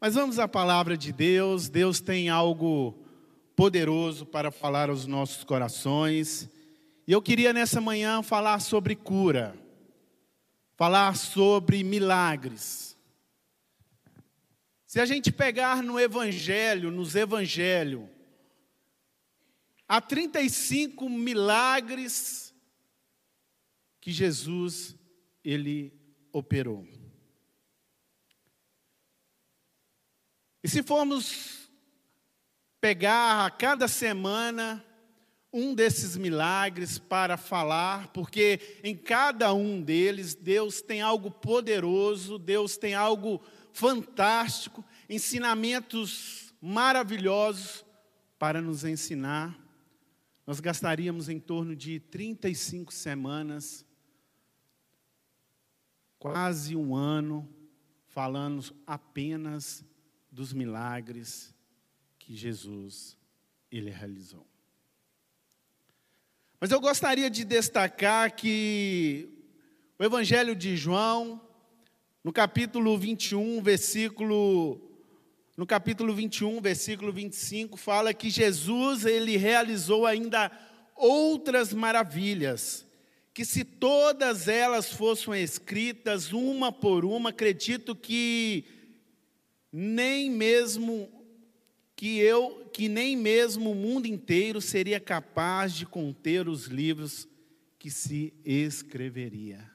Mas 0.00 0.14
vamos 0.14 0.38
à 0.38 0.46
palavra 0.46 0.96
de 0.96 1.12
Deus. 1.12 1.68
Deus 1.68 2.00
tem 2.00 2.28
algo 2.28 2.96
poderoso 3.56 4.24
para 4.24 4.52
falar 4.52 4.90
aos 4.90 5.06
nossos 5.06 5.42
corações. 5.42 6.48
E 7.04 7.10
eu 7.10 7.20
queria 7.20 7.52
nessa 7.52 7.80
manhã 7.80 8.22
falar 8.22 8.60
sobre 8.60 8.94
cura, 8.94 9.58
falar 10.76 11.16
sobre 11.16 11.82
milagres. 11.82 12.96
Se 14.86 15.00
a 15.00 15.04
gente 15.04 15.32
pegar 15.32 15.82
no 15.82 15.98
Evangelho, 15.98 16.92
nos 16.92 17.16
Evangelhos, 17.16 18.08
há 19.88 20.00
35 20.00 21.10
milagres 21.10 22.54
que 24.00 24.12
Jesus 24.12 24.96
ele 25.42 25.92
operou. 26.32 26.97
E 30.62 30.68
se 30.68 30.82
formos 30.82 31.70
pegar 32.80 33.46
a 33.46 33.50
cada 33.50 33.86
semana 33.86 34.84
um 35.52 35.74
desses 35.74 36.16
milagres 36.16 36.98
para 36.98 37.36
falar, 37.36 38.08
porque 38.08 38.80
em 38.82 38.96
cada 38.96 39.52
um 39.54 39.80
deles 39.80 40.34
Deus 40.34 40.82
tem 40.82 41.00
algo 41.00 41.30
poderoso, 41.30 42.38
Deus 42.38 42.76
tem 42.76 42.94
algo 42.94 43.40
fantástico, 43.72 44.84
ensinamentos 45.08 46.52
maravilhosos 46.60 47.84
para 48.38 48.60
nos 48.60 48.84
ensinar. 48.84 49.56
Nós 50.46 50.60
gastaríamos 50.60 51.28
em 51.28 51.38
torno 51.38 51.76
de 51.76 52.00
35 52.00 52.92
semanas, 52.92 53.86
quase 56.18 56.74
um 56.74 56.96
ano, 56.96 57.48
falando 58.08 58.64
apenas 58.86 59.84
dos 60.38 60.52
milagres 60.52 61.52
que 62.16 62.36
Jesus 62.36 63.16
ele 63.72 63.90
realizou. 63.90 64.46
Mas 66.60 66.70
eu 66.70 66.80
gostaria 66.80 67.28
de 67.28 67.44
destacar 67.44 68.36
que 68.36 69.28
o 69.98 70.04
Evangelho 70.04 70.54
de 70.54 70.76
João, 70.76 71.40
no 72.22 72.32
capítulo 72.32 72.96
21, 72.96 73.60
versículo 73.60 74.80
no 75.56 75.66
capítulo 75.66 76.14
21, 76.14 76.60
versículo 76.60 77.12
25, 77.12 77.76
fala 77.76 78.14
que 78.14 78.30
Jesus 78.30 79.04
ele 79.04 79.36
realizou 79.36 80.06
ainda 80.06 80.52
outras 80.94 81.74
maravilhas, 81.74 82.86
que 83.34 83.44
se 83.44 83.64
todas 83.64 84.46
elas 84.46 84.92
fossem 84.92 85.42
escritas 85.42 86.32
uma 86.32 86.70
por 86.70 87.04
uma, 87.04 87.30
acredito 87.30 87.96
que 87.96 88.77
nem 89.72 90.30
mesmo 90.30 91.08
que 91.94 92.18
eu, 92.18 92.70
que 92.72 92.88
nem 92.88 93.16
mesmo 93.16 93.72
o 93.72 93.74
mundo 93.74 94.06
inteiro 94.06 94.60
seria 94.60 95.00
capaz 95.00 95.74
de 95.74 95.84
conter 95.84 96.48
os 96.48 96.66
livros 96.66 97.26
que 97.78 97.90
se 97.90 98.32
escreveria. 98.44 99.68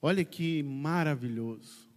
Olha 0.00 0.24
que 0.24 0.62
maravilhoso. 0.62 1.88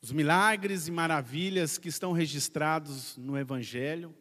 Os 0.00 0.12
milagres 0.12 0.88
e 0.88 0.90
maravilhas 0.90 1.76
que 1.76 1.88
estão 1.88 2.12
registrados 2.12 3.16
no 3.18 3.36
Evangelho 3.36 4.14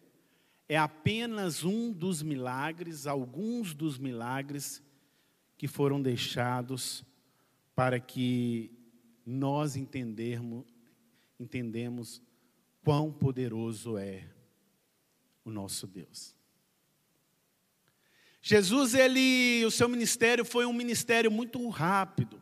é 0.67 0.77
apenas 0.77 1.63
um 1.63 1.93
dos 1.93 2.21
milagres, 2.21 3.07
alguns 3.07 3.73
dos 3.73 3.97
milagres 3.97 4.83
que 5.57 5.67
foram 5.67 6.01
deixados 6.01 7.05
para 7.73 7.99
que 7.99 8.76
nós 9.29 9.75
entendermos, 9.75 10.65
entendemos 11.37 12.21
quão 12.81 13.11
poderoso 13.11 13.97
é 13.97 14.23
o 15.43 15.51
nosso 15.51 15.85
Deus. 15.85 16.33
Jesus, 18.41 18.93
ele, 18.93 19.65
o 19.65 19.71
seu 19.71 19.89
ministério 19.89 20.45
foi 20.45 20.65
um 20.65 20.71
ministério 20.71 21.29
muito 21.29 21.67
rápido. 21.67 22.41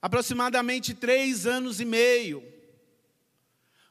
Aproximadamente 0.00 0.94
três 0.94 1.46
anos 1.46 1.78
e 1.78 1.84
meio. 1.84 2.42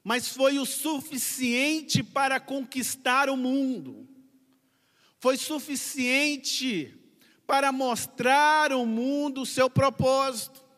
Mas 0.03 0.29
foi 0.29 0.57
o 0.57 0.65
suficiente 0.65 2.01
para 2.01 2.39
conquistar 2.39 3.29
o 3.29 3.37
mundo. 3.37 4.09
Foi 5.19 5.37
suficiente 5.37 6.95
para 7.45 7.71
mostrar 7.71 8.71
ao 8.71 8.87
mundo 8.87 9.41
o 9.41 9.45
seu 9.45 9.69
propósito. 9.69 10.68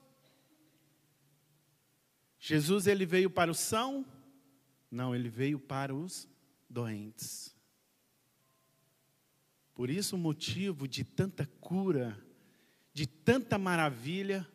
Jesus 2.43 2.87
ele 2.87 3.05
veio 3.05 3.29
para 3.29 3.51
o 3.51 3.53
são? 3.53 4.03
Não, 4.89 5.13
ele 5.13 5.29
veio 5.29 5.59
para 5.59 5.93
os 5.93 6.27
doentes. 6.67 7.55
Por 9.75 9.91
isso 9.91 10.15
o 10.15 10.19
motivo 10.19 10.87
de 10.87 11.03
tanta 11.03 11.45
cura, 11.61 12.19
de 12.91 13.05
tanta 13.05 13.59
maravilha, 13.59 14.45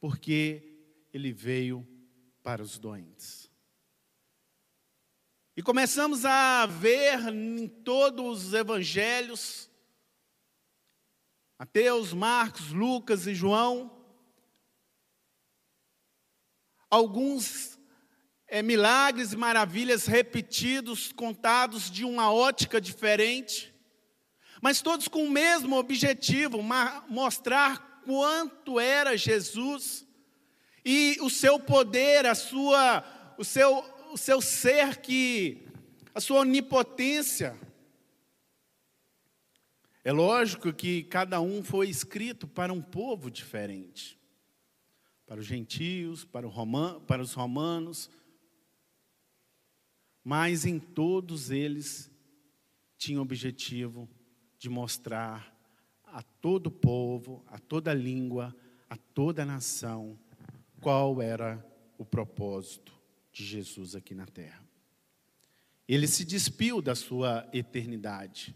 porque 0.00 0.82
ele 1.12 1.32
veio 1.32 1.86
para 2.42 2.62
os 2.62 2.80
doentes. 2.80 3.48
E 5.56 5.62
começamos 5.62 6.24
a 6.24 6.66
ver 6.66 7.32
em 7.32 7.68
todos 7.68 8.46
os 8.46 8.54
evangelhos, 8.54 9.70
Mateus, 11.56 12.12
Marcos, 12.12 12.72
Lucas 12.72 13.28
e 13.28 13.36
João, 13.36 13.99
alguns 16.90 17.78
é, 18.48 18.62
milagres 18.62 19.32
e 19.32 19.36
maravilhas 19.36 20.06
repetidos, 20.06 21.12
contados 21.12 21.88
de 21.88 22.04
uma 22.04 22.32
ótica 22.32 22.80
diferente, 22.80 23.72
mas 24.60 24.82
todos 24.82 25.06
com 25.06 25.24
o 25.24 25.30
mesmo 25.30 25.76
objetivo, 25.76 26.60
mostrar 27.08 28.02
quanto 28.04 28.80
era 28.80 29.16
Jesus 29.16 30.06
e 30.84 31.16
o 31.20 31.30
seu 31.30 31.60
poder, 31.60 32.26
a 32.26 32.34
sua, 32.34 33.04
o 33.38 33.44
seu, 33.44 33.84
o 34.12 34.18
seu 34.18 34.40
ser 34.40 34.96
que, 34.96 35.66
a 36.14 36.20
sua 36.20 36.40
onipotência. 36.40 37.56
É 40.02 40.12
lógico 40.12 40.72
que 40.72 41.04
cada 41.04 41.40
um 41.40 41.62
foi 41.62 41.88
escrito 41.88 42.48
para 42.48 42.72
um 42.72 42.82
povo 42.82 43.30
diferente 43.30 44.19
para 45.30 45.38
os 45.38 45.46
gentios, 45.46 46.24
para, 46.24 46.48
para 47.06 47.22
os 47.22 47.34
romanos, 47.34 48.10
mas 50.24 50.64
em 50.64 50.80
todos 50.80 51.52
eles 51.52 52.10
tinha 52.98 53.20
o 53.20 53.22
objetivo 53.22 54.10
de 54.58 54.68
mostrar 54.68 55.56
a 56.02 56.20
todo 56.20 56.68
povo, 56.68 57.44
a 57.46 57.60
toda 57.60 57.94
língua, 57.94 58.52
a 58.88 58.96
toda 58.96 59.44
nação, 59.44 60.18
qual 60.80 61.22
era 61.22 61.64
o 61.96 62.04
propósito 62.04 62.92
de 63.30 63.44
Jesus 63.44 63.94
aqui 63.94 64.16
na 64.16 64.26
terra. 64.26 64.66
Ele 65.86 66.08
se 66.08 66.24
despiu 66.24 66.82
da 66.82 66.96
sua 66.96 67.48
eternidade. 67.52 68.52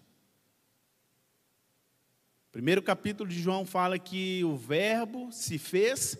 O 2.48 2.50
primeiro 2.50 2.82
capítulo 2.82 3.30
de 3.30 3.38
João 3.38 3.64
fala 3.64 3.96
que 3.96 4.42
o 4.42 4.56
Verbo 4.56 5.30
se 5.30 5.56
fez 5.56 6.18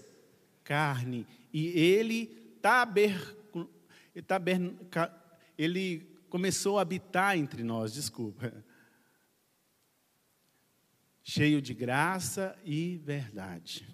carne. 0.65 1.27
E 1.53 1.69
ele 1.79 2.27
taber, 2.61 3.37
taber, 4.27 4.59
ele 5.57 6.01
começou 6.29 6.79
a 6.79 6.83
habitar 6.83 7.37
entre 7.37 7.63
nós, 7.63 7.93
desculpa. 7.93 8.53
Cheio 11.23 11.63
de 11.63 11.73
graça 11.73 12.59
e 12.65 12.99
verdade. 12.99 13.87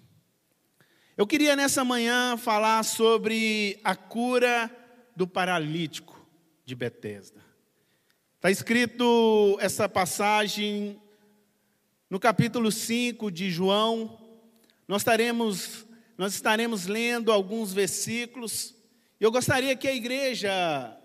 Eu 1.15 1.27
queria 1.27 1.55
nessa 1.55 1.85
manhã 1.85 2.35
falar 2.35 2.83
sobre 2.83 3.79
a 3.83 3.95
cura 3.95 4.75
do 5.15 5.27
paralítico 5.27 6.25
de 6.65 6.73
Betesda. 6.73 7.39
Está 8.37 8.49
escrito 8.49 9.55
essa 9.61 9.87
passagem 9.87 10.99
no 12.09 12.19
capítulo 12.19 12.71
5 12.71 13.29
de 13.29 13.51
João. 13.51 14.19
Nós 14.87 15.01
estaremos 15.01 15.85
nós 16.21 16.35
estaremos 16.35 16.85
lendo 16.85 17.31
alguns 17.31 17.73
versículos. 17.73 18.75
Eu 19.19 19.31
gostaria 19.31 19.75
que 19.75 19.87
a 19.87 19.95
igreja 19.95 20.95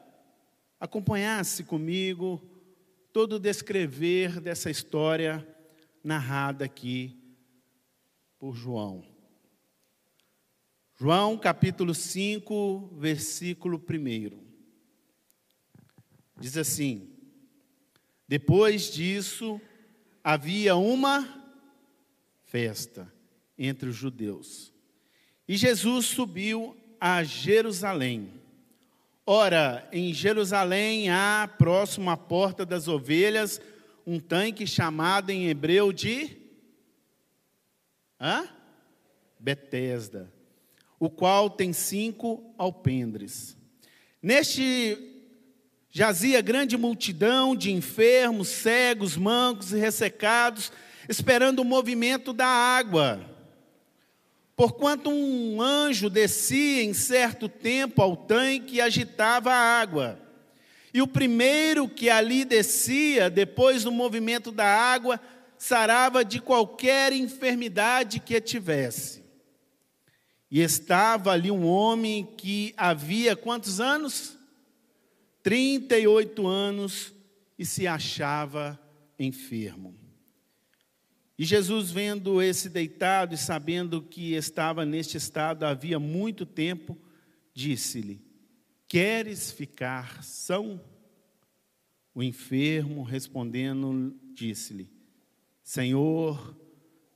acompanhasse 0.79 1.65
comigo 1.65 2.39
todo 3.15 3.37
o 3.37 3.41
descrever 3.41 4.43
dessa 4.43 4.71
história 4.71 5.43
narrada 6.05 6.67
aqui 6.67 7.19
por 8.39 8.55
João. 8.55 9.07
João 10.99 11.39
capítulo 11.39 11.95
5, 11.95 12.91
versículo 12.99 13.83
1. 13.83 14.39
Diz 16.39 16.59
assim: 16.59 17.09
Depois 18.29 18.93
disso, 18.93 19.59
havia 20.23 20.77
uma 20.77 21.27
festa 22.45 23.11
entre 23.57 23.89
os 23.89 23.97
judeus 23.97 24.76
E 25.49 25.57
Jesus 25.57 26.07
subiu 26.07 26.77
a 27.01 27.23
Jerusalém. 27.23 28.31
Ora, 29.25 29.89
em 29.93 30.13
Jerusalém 30.13 31.11
há, 31.11 31.49
próximo 31.59 32.11
à 32.11 32.17
porta 32.17 32.65
das 32.65 32.89
ovelhas, 32.89 33.61
um 34.07 34.21
tanque 34.21 34.67
chamado 34.67 35.31
em 35.31 35.49
hebreu 35.49 35.93
de 35.93 36.37
Hã? 38.21 38.49
Betesda, 39.39 40.33
o 40.99 41.11
qual 41.11 41.51
tem 41.51 41.73
cinco 41.73 42.55
alpendres. 42.57 43.57
Neste 44.23 44.97
jazia 45.91 46.41
grande 46.41 46.77
multidão 46.77 47.55
de 47.55 47.71
enfermos, 47.71 48.49
cegos, 48.49 49.17
mancos 49.17 49.73
e 49.73 49.79
ressecados, 49.79 50.73
esperando 51.09 51.61
o 51.61 51.65
movimento 51.65 52.33
da 52.33 52.47
água. 52.47 53.36
Porquanto 54.57 55.11
um 55.11 55.61
anjo 55.61 56.09
descia 56.09 56.83
em 56.83 56.95
certo 56.95 57.47
tempo 57.47 58.01
ao 58.01 58.17
tanque 58.17 58.77
e 58.77 58.81
agitava 58.81 59.53
a 59.53 59.81
água. 59.81 60.19
E 60.95 61.03
o 61.03 61.07
primeiro 61.07 61.87
que 61.87 62.09
ali 62.09 62.43
descia, 62.43 63.29
depois 63.29 63.85
do 63.85 63.93
movimento 63.93 64.51
da 64.51 64.65
água, 64.65 65.21
sarava 65.59 66.25
de 66.25 66.41
qualquer 66.41 67.13
enfermidade 67.13 68.19
que 68.19 68.41
tivesse. 68.41 69.23
E 70.51 70.63
estava 70.63 71.33
ali 71.33 71.51
um 71.51 71.67
homem 71.67 72.25
que 72.25 72.73
havia 72.79 73.37
quantos 73.37 73.79
anos? 73.79 74.39
38 75.43 76.47
anos 76.47 77.13
e 77.59 77.67
se 77.67 77.87
achava 77.87 78.81
enfermo. 79.19 80.06
E 81.39 81.45
Jesus, 81.45 81.91
vendo 81.91 82.41
esse 82.41 82.69
deitado 82.71 83.35
e 83.35 83.39
sabendo 83.39 84.01
que 84.01 84.33
estava 84.33 84.87
neste 84.87 85.19
estado 85.19 85.65
havia 85.65 85.99
muito 85.99 86.47
tempo, 86.47 86.97
disse-lhe: 87.53 88.25
Queres 88.89 89.53
ficar 89.53 90.23
são? 90.25 90.81
O 92.15 92.23
enfermo, 92.23 93.03
respondendo, 93.03 94.19
disse-lhe: 94.33 94.89
Senhor, 95.63 96.57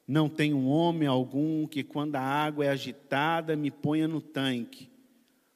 não 0.07 0.29
tenho 0.29 0.67
homem 0.67 1.09
algum 1.09 1.67
que, 1.67 1.83
quando 1.83 2.17
a 2.17 2.21
água 2.21 2.67
é 2.67 2.69
agitada, 2.69 3.57
me 3.57 3.71
ponha 3.71 4.07
no 4.07 4.21
tanque, 4.21 4.91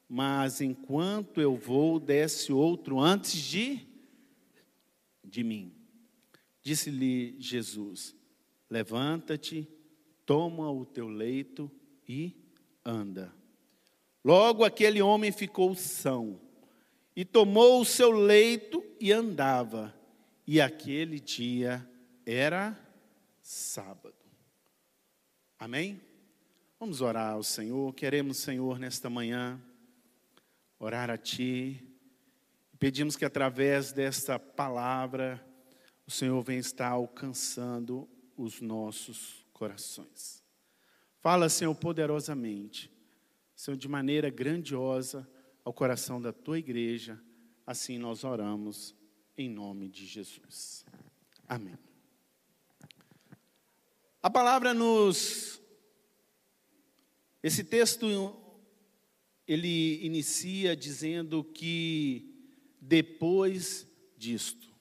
mas 0.09 0.63
enquanto 0.63 1.39
eu 1.39 1.55
vou, 1.55 2.01
desce 2.01 2.51
outro 2.51 2.99
antes 2.99 3.39
de, 3.39 3.81
de 5.23 5.45
mim. 5.45 5.75
Disse-lhe 6.63 7.37
Jesus: 7.39 8.17
Levanta-te, 8.75 9.69
toma 10.27 10.69
o 10.69 10.85
teu 10.85 11.07
leito 11.07 11.71
e 12.09 12.35
anda. 12.85 13.33
Logo 14.25 14.65
aquele 14.65 15.01
homem 15.01 15.31
ficou 15.31 15.77
são, 15.77 16.41
e 17.15 17.25
tomou 17.25 17.81
o 17.81 17.85
seu 17.85 18.11
leito 18.11 18.85
e 18.99 19.13
andava. 19.13 19.95
E 20.45 20.61
aquele 20.61 21.21
dia 21.21 21.89
era 22.27 22.77
sábado. 23.41 24.17
Amém? 25.57 26.01
Vamos 26.81 27.01
orar 27.01 27.35
ao 27.35 27.45
Senhor. 27.45 27.95
Queremos, 27.95 28.39
Senhor, 28.39 28.81
nesta 28.81 29.09
manhã, 29.09 29.63
orar 30.81 31.11
a 31.11 31.17
Ti. 31.17 31.81
Pedimos 32.81 33.15
que 33.15 33.25
através 33.25 33.93
desta 33.93 34.37
palavra, 34.37 35.41
o 36.05 36.11
Senhor 36.11 36.43
venha 36.43 36.59
estar 36.59 36.89
alcançando 36.89 38.09
os 38.37 38.61
nossos 38.61 39.47
corações. 39.53 40.43
Fala, 41.21 41.49
Senhor, 41.49 41.75
poderosamente, 41.75 42.91
Senhor, 43.55 43.77
de 43.77 43.89
maneira 43.89 44.29
grandiosa 44.29 45.29
ao 45.65 45.73
coração 45.73 46.21
da 46.21 46.33
tua 46.33 46.59
igreja. 46.59 47.21
Assim 47.67 47.99
nós 47.99 48.25
oramos 48.25 48.95
em 49.37 49.49
nome 49.49 49.89
de 49.89 50.05
Jesus. 50.05 50.85
Amém. 51.49 51.79
A 54.23 54.31
palavra 54.31 54.75
nos 54.75 55.61
esse 57.43 57.63
texto 57.63 58.07
ele 59.47 60.03
inicia 60.05 60.75
dizendo 60.75 61.45
que 61.45 62.35
depois 62.81 63.87
disto 64.17 64.74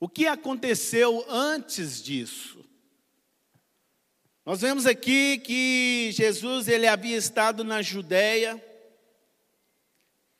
o 0.00 0.08
que 0.08 0.26
aconteceu 0.26 1.24
antes 1.28 2.02
disso? 2.02 2.64
Nós 4.46 4.62
vemos 4.62 4.86
aqui 4.86 5.38
que 5.38 6.10
Jesus 6.12 6.66
ele 6.66 6.86
havia 6.86 7.18
estado 7.18 7.62
na 7.62 7.82
Judéia 7.82 8.60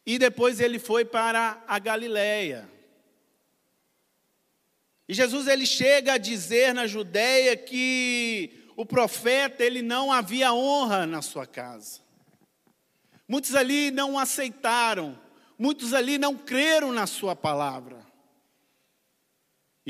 e 0.07 0.19
depois 0.19 0.59
ele 0.59 0.79
foi 0.79 1.05
para 1.05 1.63
a 1.69 1.79
Galiléia. 1.79 2.67
E 5.07 5.13
Jesus 5.13 5.47
ele 5.47 5.67
chega 5.67 6.15
a 6.15 6.19
dizer 6.19 6.73
na 6.73 6.87
Judéia 6.87 7.55
que 7.55 8.65
o 8.75 8.87
profeta 8.87 9.63
ele 9.63 9.83
não 9.83 10.11
havia 10.11 10.55
honra 10.55 11.07
na 11.07 11.21
sua 11.21 11.47
casa. 11.47 12.01
Muitos 13.29 13.55
ali 13.55 13.91
não 13.91 14.19
aceitaram, 14.19 15.21
muitos 15.59 15.93
ali 15.93 16.17
não 16.17 16.35
creram 16.35 16.93
na 16.93 17.07
sua 17.07 17.37
palavra. 17.37 18.10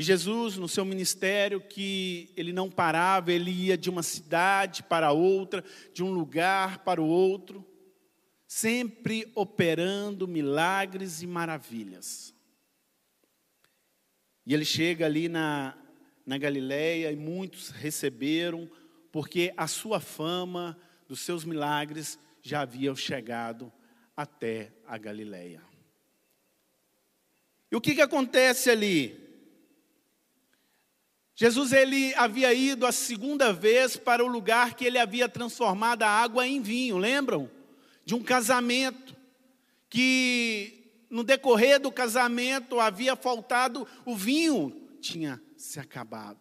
E 0.01 0.03
Jesus, 0.03 0.57
no 0.57 0.67
seu 0.67 0.83
ministério, 0.83 1.61
que 1.61 2.33
ele 2.35 2.51
não 2.51 2.71
parava, 2.71 3.31
ele 3.31 3.51
ia 3.51 3.77
de 3.77 3.87
uma 3.87 4.01
cidade 4.01 4.81
para 4.81 5.11
outra, 5.11 5.63
de 5.93 6.03
um 6.03 6.09
lugar 6.09 6.79
para 6.79 6.99
o 6.99 7.05
outro, 7.05 7.63
sempre 8.47 9.31
operando 9.35 10.27
milagres 10.27 11.21
e 11.21 11.27
maravilhas. 11.27 12.33
E 14.43 14.55
ele 14.55 14.65
chega 14.65 15.05
ali 15.05 15.29
na, 15.29 15.77
na 16.25 16.35
Galileia 16.35 17.11
e 17.11 17.15
muitos 17.15 17.69
receberam, 17.69 18.67
porque 19.11 19.53
a 19.55 19.67
sua 19.67 19.99
fama 19.99 20.75
dos 21.07 21.19
seus 21.19 21.45
milagres 21.45 22.17
já 22.41 22.61
havia 22.61 22.95
chegado 22.95 23.71
até 24.17 24.73
a 24.87 24.97
Galileia. 24.97 25.61
E 27.71 27.75
o 27.75 27.79
que, 27.79 27.93
que 27.93 28.01
acontece 28.01 28.67
ali? 28.67 29.29
Jesus 31.41 31.73
ele 31.73 32.13
havia 32.13 32.53
ido 32.53 32.85
a 32.85 32.91
segunda 32.91 33.51
vez 33.51 33.97
para 33.97 34.23
o 34.23 34.27
lugar 34.27 34.75
que 34.75 34.85
ele 34.85 34.99
havia 34.99 35.27
transformado 35.27 36.03
a 36.03 36.07
água 36.07 36.47
em 36.47 36.61
vinho, 36.61 36.99
lembram? 36.99 37.49
De 38.05 38.13
um 38.13 38.21
casamento 38.21 39.17
que 39.89 41.03
no 41.09 41.23
decorrer 41.23 41.79
do 41.79 41.91
casamento 41.91 42.79
havia 42.79 43.15
faltado 43.15 43.87
o 44.05 44.15
vinho, 44.15 44.87
tinha 45.01 45.41
se 45.57 45.79
acabado. 45.79 46.37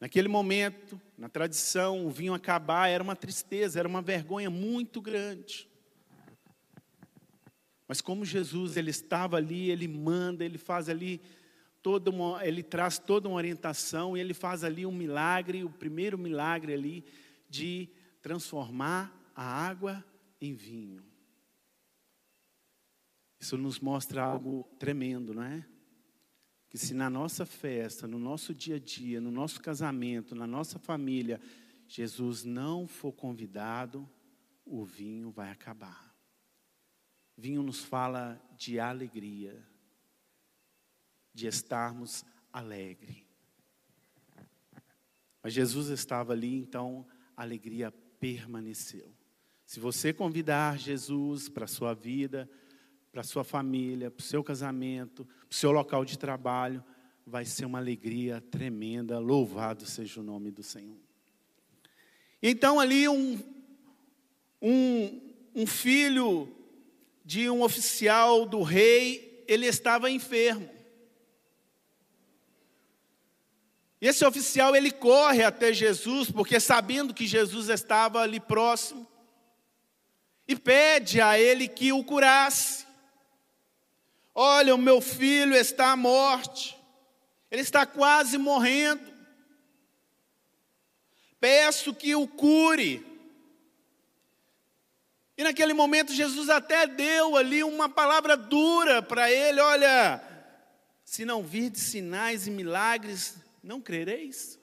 Naquele 0.00 0.26
momento, 0.26 1.00
na 1.16 1.28
tradição, 1.28 2.04
o 2.04 2.10
vinho 2.10 2.34
acabar 2.34 2.88
era 2.88 3.00
uma 3.00 3.14
tristeza, 3.14 3.78
era 3.78 3.86
uma 3.86 4.02
vergonha 4.02 4.50
muito 4.50 5.00
grande. 5.00 5.68
Mas 7.86 8.00
como 8.00 8.24
Jesus 8.24 8.76
ele 8.76 8.90
estava 8.90 9.36
ali, 9.36 9.70
ele 9.70 9.86
manda, 9.86 10.44
ele 10.44 10.58
faz 10.58 10.88
ali 10.88 11.22
toda 11.82 12.10
uma, 12.10 12.46
ele 12.46 12.62
traz 12.62 12.98
toda 12.98 13.28
uma 13.28 13.36
orientação 13.36 14.16
e 14.16 14.20
ele 14.20 14.34
faz 14.34 14.64
ali 14.64 14.84
um 14.84 14.92
milagre, 14.92 15.64
o 15.64 15.70
primeiro 15.70 16.18
milagre 16.18 16.72
ali 16.72 17.04
de 17.48 17.88
transformar 18.20 19.12
a 19.34 19.42
água 19.42 20.04
em 20.40 20.54
vinho. 20.54 21.02
Isso 23.40 23.56
nos 23.56 23.78
mostra 23.78 24.22
algo 24.22 24.68
tremendo, 24.78 25.32
não 25.32 25.42
é? 25.42 25.64
Que 26.68 26.76
se 26.76 26.92
na 26.92 27.08
nossa 27.08 27.46
festa, 27.46 28.06
no 28.06 28.18
nosso 28.18 28.52
dia 28.52 28.76
a 28.76 28.80
dia, 28.80 29.20
no 29.20 29.30
nosso 29.30 29.60
casamento, 29.60 30.34
na 30.34 30.46
nossa 30.46 30.78
família, 30.78 31.40
Jesus 31.86 32.44
não 32.44 32.86
for 32.86 33.12
convidado, 33.12 34.08
o 34.64 34.84
vinho 34.84 35.30
vai 35.30 35.50
acabar. 35.50 36.14
Vinho 37.36 37.62
nos 37.62 37.82
fala 37.82 38.38
de 38.56 38.78
alegria 38.80 39.64
de 41.38 41.46
estarmos 41.46 42.24
alegre. 42.52 43.24
Mas 45.40 45.52
Jesus 45.52 45.88
estava 45.88 46.32
ali, 46.32 46.56
então 46.56 47.06
a 47.36 47.42
alegria 47.42 47.92
permaneceu. 48.18 49.14
Se 49.64 49.78
você 49.78 50.12
convidar 50.12 50.78
Jesus 50.78 51.48
para 51.48 51.64
a 51.64 51.68
sua 51.68 51.94
vida, 51.94 52.50
para 53.12 53.20
a 53.20 53.24
sua 53.24 53.44
família, 53.44 54.10
para 54.10 54.20
o 54.20 54.26
seu 54.26 54.42
casamento, 54.42 55.24
para 55.24 55.52
o 55.52 55.54
seu 55.54 55.70
local 55.70 56.04
de 56.04 56.18
trabalho, 56.18 56.82
vai 57.24 57.44
ser 57.44 57.66
uma 57.66 57.78
alegria 57.78 58.40
tremenda. 58.40 59.20
Louvado 59.20 59.86
seja 59.86 60.20
o 60.20 60.24
nome 60.24 60.50
do 60.50 60.64
Senhor. 60.64 60.98
Então, 62.42 62.80
ali, 62.80 63.08
um, 63.08 63.38
um, 64.60 65.20
um 65.54 65.66
filho 65.66 66.52
de 67.24 67.48
um 67.48 67.62
oficial 67.62 68.44
do 68.44 68.62
rei, 68.62 69.44
ele 69.46 69.66
estava 69.66 70.10
enfermo. 70.10 70.77
E 74.00 74.06
esse 74.06 74.24
oficial 74.24 74.76
ele 74.76 74.90
corre 74.90 75.42
até 75.42 75.72
Jesus, 75.72 76.30
porque 76.30 76.60
sabendo 76.60 77.12
que 77.12 77.26
Jesus 77.26 77.68
estava 77.68 78.20
ali 78.20 78.38
próximo, 78.38 79.06
e 80.46 80.56
pede 80.56 81.20
a 81.20 81.38
ele 81.38 81.68
que 81.68 81.92
o 81.92 82.02
curasse. 82.02 82.86
Olha, 84.34 84.74
o 84.74 84.78
meu 84.78 85.00
filho 85.00 85.54
está 85.54 85.90
à 85.90 85.96
morte, 85.96 86.78
ele 87.50 87.62
está 87.62 87.84
quase 87.84 88.38
morrendo. 88.38 89.18
Peço 91.40 91.94
que 91.94 92.14
o 92.14 92.26
cure. 92.26 93.04
E 95.36 95.44
naquele 95.44 95.72
momento 95.72 96.12
Jesus 96.12 96.48
até 96.48 96.86
deu 96.86 97.36
ali 97.36 97.62
uma 97.62 97.88
palavra 97.88 98.36
dura 98.36 99.02
para 99.02 99.30
ele: 99.30 99.60
olha, 99.60 100.22
se 101.04 101.24
não 101.24 101.42
virdes 101.42 101.82
sinais 101.82 102.46
e 102.46 102.50
milagres, 102.50 103.36
não 103.62 103.80
crereis? 103.80 104.58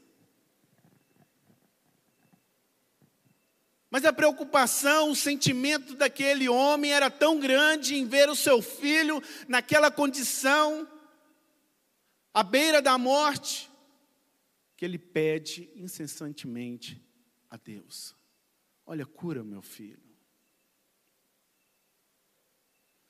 Mas 3.89 4.03
a 4.03 4.11
preocupação, 4.11 5.11
o 5.11 5.15
sentimento 5.15 5.95
daquele 5.95 6.49
homem 6.49 6.91
era 6.91 7.09
tão 7.09 7.39
grande 7.39 7.95
em 7.95 8.05
ver 8.05 8.29
o 8.29 8.35
seu 8.35 8.61
filho 8.61 9.21
naquela 9.47 9.89
condição, 9.89 10.85
à 12.33 12.43
beira 12.43 12.81
da 12.81 12.97
morte, 12.97 13.71
que 14.75 14.83
ele 14.83 14.97
pede 14.99 15.71
incessantemente 15.75 17.01
a 17.49 17.55
Deus: 17.55 18.13
Olha, 18.85 19.05
cura 19.05 19.43
meu 19.45 19.61
filho. 19.61 20.03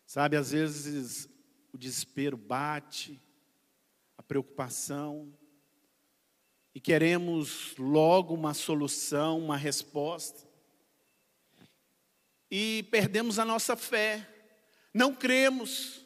Sabe, 0.05 0.37
às 0.37 0.51
vezes 0.51 1.27
o 1.73 1.77
desespero 1.77 2.37
bate, 2.37 3.19
a 4.17 4.21
preocupação, 4.21 5.35
e 6.75 6.79
queremos 6.81 7.73
logo 7.79 8.33
uma 8.33 8.53
solução, 8.53 9.39
uma 9.39 9.55
resposta. 9.55 10.43
E 12.51 12.85
perdemos 12.91 13.39
a 13.39 13.45
nossa 13.45 13.77
fé, 13.77 14.27
não 14.93 15.15
cremos. 15.15 16.01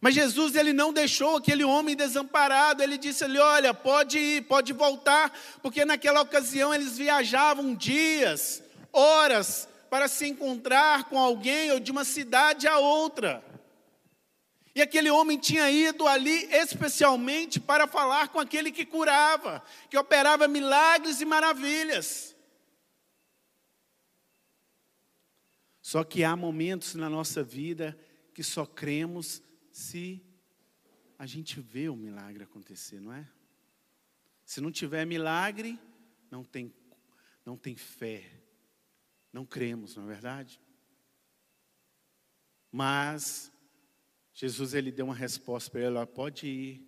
Mas 0.00 0.14
Jesus 0.14 0.56
ele 0.56 0.72
não 0.72 0.90
deixou 0.90 1.36
aquele 1.36 1.62
homem 1.62 1.94
desamparado, 1.94 2.82
ele 2.82 2.96
disse 2.96 3.22
ali, 3.22 3.38
olha, 3.38 3.74
pode 3.74 4.18
ir, 4.18 4.44
pode 4.44 4.72
voltar, 4.72 5.30
porque 5.62 5.84
naquela 5.84 6.22
ocasião 6.22 6.72
eles 6.72 6.96
viajavam 6.96 7.74
dias, 7.74 8.62
horas 8.90 9.68
para 9.90 10.08
se 10.08 10.26
encontrar 10.26 11.10
com 11.10 11.18
alguém 11.18 11.70
ou 11.72 11.78
de 11.78 11.90
uma 11.90 12.04
cidade 12.04 12.66
a 12.66 12.78
outra. 12.78 13.44
E 14.74 14.80
aquele 14.80 15.10
homem 15.10 15.38
tinha 15.38 15.70
ido 15.70 16.06
ali 16.06 16.44
especialmente 16.52 17.58
para 17.58 17.86
falar 17.86 18.28
com 18.28 18.38
aquele 18.38 18.70
que 18.70 18.86
curava, 18.86 19.62
que 19.88 19.98
operava 19.98 20.46
milagres 20.46 21.20
e 21.20 21.24
maravilhas. 21.24 22.36
Só 25.82 26.04
que 26.04 26.22
há 26.22 26.36
momentos 26.36 26.94
na 26.94 27.10
nossa 27.10 27.42
vida 27.42 27.98
que 28.32 28.44
só 28.44 28.64
cremos 28.64 29.42
se 29.72 30.24
a 31.18 31.26
gente 31.26 31.60
vê 31.60 31.88
o 31.88 31.96
milagre 31.96 32.44
acontecer, 32.44 33.00
não 33.00 33.12
é? 33.12 33.28
Se 34.44 34.60
não 34.60 34.70
tiver 34.70 35.04
milagre, 35.04 35.78
não 36.30 36.44
tem, 36.44 36.72
não 37.44 37.56
tem 37.56 37.76
fé, 37.76 38.40
não 39.32 39.44
cremos, 39.44 39.96
não 39.96 40.04
é 40.04 40.06
verdade? 40.06 40.60
Mas 42.70 43.52
Jesus 44.40 44.72
ele 44.72 44.90
deu 44.90 45.04
uma 45.04 45.14
resposta 45.14 45.70
para 45.70 45.82
ele, 45.82 45.98
ó, 45.98 46.06
pode 46.06 46.46
ir, 46.46 46.82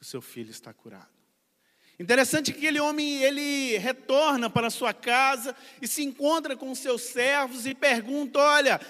o 0.00 0.04
seu 0.06 0.22
filho 0.22 0.50
está 0.50 0.72
curado. 0.72 1.12
Interessante 2.00 2.50
que 2.50 2.56
aquele 2.56 2.80
homem 2.80 3.22
ele 3.22 3.76
retorna 3.76 4.48
para 4.48 4.70
sua 4.70 4.94
casa 4.94 5.54
e 5.82 5.86
se 5.86 6.02
encontra 6.02 6.56
com 6.56 6.70
os 6.70 6.78
seus 6.78 7.02
servos 7.02 7.66
e 7.66 7.74
pergunta: 7.74 8.38
Olha, 8.38 8.80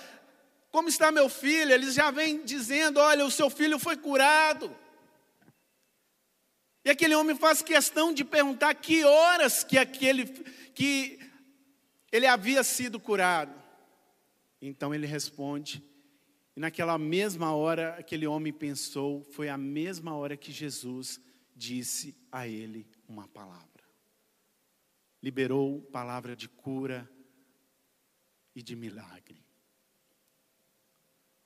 como 0.70 0.88
está 0.88 1.10
meu 1.10 1.28
filho? 1.28 1.72
Eles 1.72 1.94
já 1.94 2.12
vêm 2.12 2.44
dizendo: 2.44 3.00
Olha, 3.00 3.26
o 3.26 3.32
seu 3.32 3.50
filho 3.50 3.80
foi 3.80 3.96
curado. 3.96 4.72
E 6.84 6.90
aquele 6.90 7.16
homem 7.16 7.34
faz 7.34 7.62
questão 7.62 8.14
de 8.14 8.24
perguntar 8.24 8.74
que 8.74 9.02
horas 9.02 9.64
que 9.64 9.76
aquele 9.76 10.24
que 10.72 11.18
ele 12.12 12.28
havia 12.28 12.62
sido 12.62 13.00
curado. 13.00 13.60
Então 14.62 14.94
ele 14.94 15.06
responde 15.06 15.82
e 16.58 16.60
naquela 16.60 16.98
mesma 16.98 17.54
hora, 17.54 17.94
aquele 17.94 18.26
homem 18.26 18.52
pensou, 18.52 19.22
foi 19.22 19.48
a 19.48 19.56
mesma 19.56 20.16
hora 20.16 20.36
que 20.36 20.50
Jesus 20.50 21.20
disse 21.54 22.16
a 22.32 22.48
ele 22.48 22.84
uma 23.06 23.28
palavra. 23.28 23.84
Liberou 25.22 25.80
palavra 25.82 26.34
de 26.34 26.48
cura 26.48 27.08
e 28.56 28.60
de 28.60 28.74
milagre. 28.74 29.40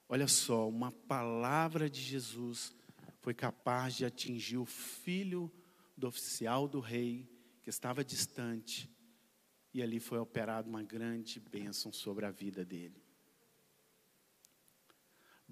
Olha 0.08 0.26
só, 0.26 0.66
uma 0.66 0.90
palavra 0.90 1.90
de 1.90 2.00
Jesus 2.00 2.74
foi 3.20 3.34
capaz 3.34 3.94
de 3.94 4.06
atingir 4.06 4.56
o 4.56 4.64
filho 4.64 5.52
do 5.94 6.08
oficial 6.08 6.66
do 6.66 6.80
rei, 6.80 7.30
que 7.62 7.68
estava 7.68 8.02
distante, 8.02 8.90
e 9.74 9.82
ali 9.82 10.00
foi 10.00 10.18
operada 10.18 10.66
uma 10.66 10.82
grande 10.82 11.38
bênção 11.38 11.92
sobre 11.92 12.24
a 12.24 12.30
vida 12.30 12.64
dele. 12.64 13.01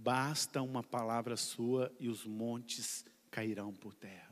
Basta 0.03 0.63
uma 0.63 0.83
palavra 0.83 1.37
sua 1.37 1.93
e 2.01 2.09
os 2.09 2.25
montes 2.25 3.05
cairão 3.31 3.71
por 3.71 3.95
terra. 3.95 4.31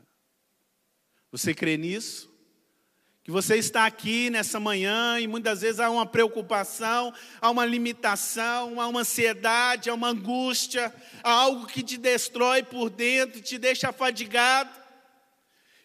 Você 1.31 1.53
crê 1.53 1.77
nisso? 1.77 2.27
Que 3.23 3.29
você 3.29 3.55
está 3.55 3.85
aqui 3.85 4.31
nessa 4.31 4.59
manhã 4.59 5.19
e 5.19 5.27
muitas 5.27 5.61
vezes 5.61 5.79
há 5.79 5.91
uma 5.91 6.07
preocupação, 6.07 7.13
há 7.39 7.51
uma 7.51 7.67
limitação, 7.67 8.81
há 8.81 8.87
uma 8.87 9.01
ansiedade, 9.01 9.91
há 9.91 9.93
uma 9.93 10.07
angústia, 10.07 10.91
há 11.21 11.31
algo 11.31 11.67
que 11.67 11.83
te 11.83 11.97
destrói 11.97 12.63
por 12.63 12.89
dentro, 12.89 13.39
te 13.39 13.59
deixa 13.59 13.93
fadigado. 13.93 14.71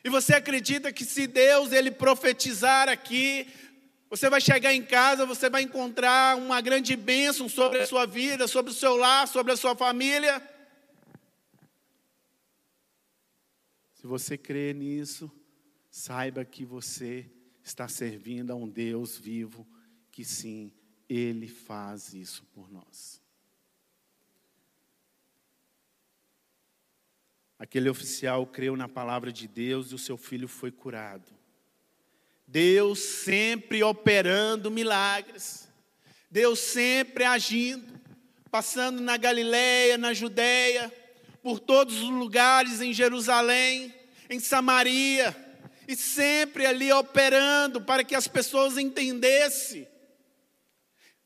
E 0.03 0.09
você 0.09 0.35
acredita 0.35 0.95
que 0.95 1.05
se 1.05 1.27
Deus 1.27 1.73
ele 1.73 1.91
profetizar 1.91 2.89
aqui, 2.89 3.47
você 4.17 4.31
vai 4.31 4.41
chegar 4.41 4.73
em 4.73 4.85
casa, 4.85 5.27
você 5.27 5.51
vai 5.51 5.63
encontrar 5.63 6.37
uma 6.39 6.61
grande 6.61 6.95
bênção 6.95 7.49
sobre 7.49 7.81
a 7.81 7.87
sua 7.87 8.07
vida, 8.07 8.47
sobre 8.47 8.71
o 8.71 8.75
seu 8.75 8.95
lar, 8.95 9.27
sobre 9.27 9.53
a 9.53 9.57
sua 9.57 9.75
família. 9.75 10.41
Se 13.95 14.07
você 14.07 14.39
crê 14.39 14.73
nisso, 14.73 15.29
saiba 15.91 16.45
que 16.45 16.65
você 16.65 17.29
está 17.65 17.89
servindo 17.89 18.53
a 18.53 18.55
um 18.55 18.69
Deus 18.69 19.19
vivo, 19.19 19.67
que 20.13 20.25
sim, 20.25 20.73
Ele 21.09 21.49
faz 21.49 22.15
isso 22.15 22.45
por 22.53 22.71
nós. 22.71 23.21
Aquele 27.59 27.89
oficial 27.89 28.47
creu 28.47 28.77
na 28.77 28.89
palavra 28.89 29.33
de 29.33 29.49
Deus 29.49 29.91
e 29.91 29.97
o 29.97 29.99
seu 29.99 30.17
filho 30.17 30.47
foi 30.47 30.71
curado. 30.71 31.44
Deus 32.47 32.99
sempre 32.99 33.83
operando 33.83 34.71
milagres, 34.71 35.69
Deus 36.31 36.59
sempre 36.59 37.25
agindo, 37.25 38.01
passando 38.51 39.01
na 39.01 39.17
Galileia, 39.17 39.99
na 39.99 40.13
Judéia, 40.13 40.93
por 41.43 41.59
todos 41.59 42.03
os 42.03 42.09
lugares 42.11 42.81
em 42.81 42.93
Jerusalém, 42.93 43.95
em 44.31 44.39
Samaria, 44.41 45.35
e 45.87 45.95
sempre 45.97 46.65
ali 46.65 46.93
operando 46.93 47.81
para 47.81 48.05
que 48.05 48.15
as 48.15 48.27
pessoas 48.27 48.79
entendessem 48.79 49.87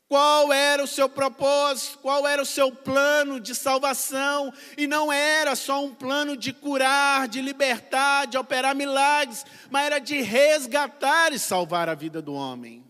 qual 0.09 0.51
era 0.51 0.83
o 0.83 0.87
seu 0.87 1.07
propósito, 1.07 1.99
qual 1.99 2.27
era 2.27 2.41
o 2.41 2.45
seu 2.45 2.71
plano 2.71 3.39
de 3.39 3.53
salvação, 3.53 4.51
e 4.75 4.87
não 4.87 5.13
era 5.13 5.55
só 5.55 5.85
um 5.85 5.93
plano 5.93 6.35
de 6.35 6.51
curar, 6.51 7.27
de 7.27 7.39
libertar, 7.39 8.25
de 8.25 8.35
operar 8.35 8.75
milagres, 8.75 9.45
mas 9.69 9.85
era 9.85 9.99
de 9.99 10.19
resgatar 10.19 11.31
e 11.31 11.37
salvar 11.37 11.87
a 11.87 11.93
vida 11.93 12.23
do 12.23 12.33
homem. 12.33 12.83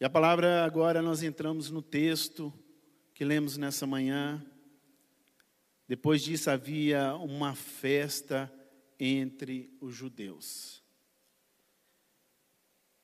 E 0.00 0.04
a 0.04 0.10
palavra 0.10 0.64
agora 0.64 1.00
nós 1.00 1.22
entramos 1.22 1.70
no 1.70 1.82
texto 1.82 2.52
que 3.14 3.24
lemos 3.24 3.56
nessa 3.56 3.86
manhã. 3.86 4.44
Depois 5.86 6.22
disso 6.22 6.50
havia 6.50 7.14
uma 7.14 7.54
festa 7.54 8.52
entre 8.98 9.76
os 9.80 9.94
judeus. 9.94 10.79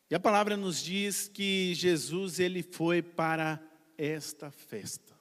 E 0.09 0.15
a 0.15 0.21
palavra 0.21 0.57
nos 0.57 0.83
diz 0.83 1.29
que 1.29 1.75
Jesus 1.75 2.39
ele 2.39 2.63
foi 2.63 3.03
para 3.03 3.61
esta 3.99 4.51
festa. 4.51 5.17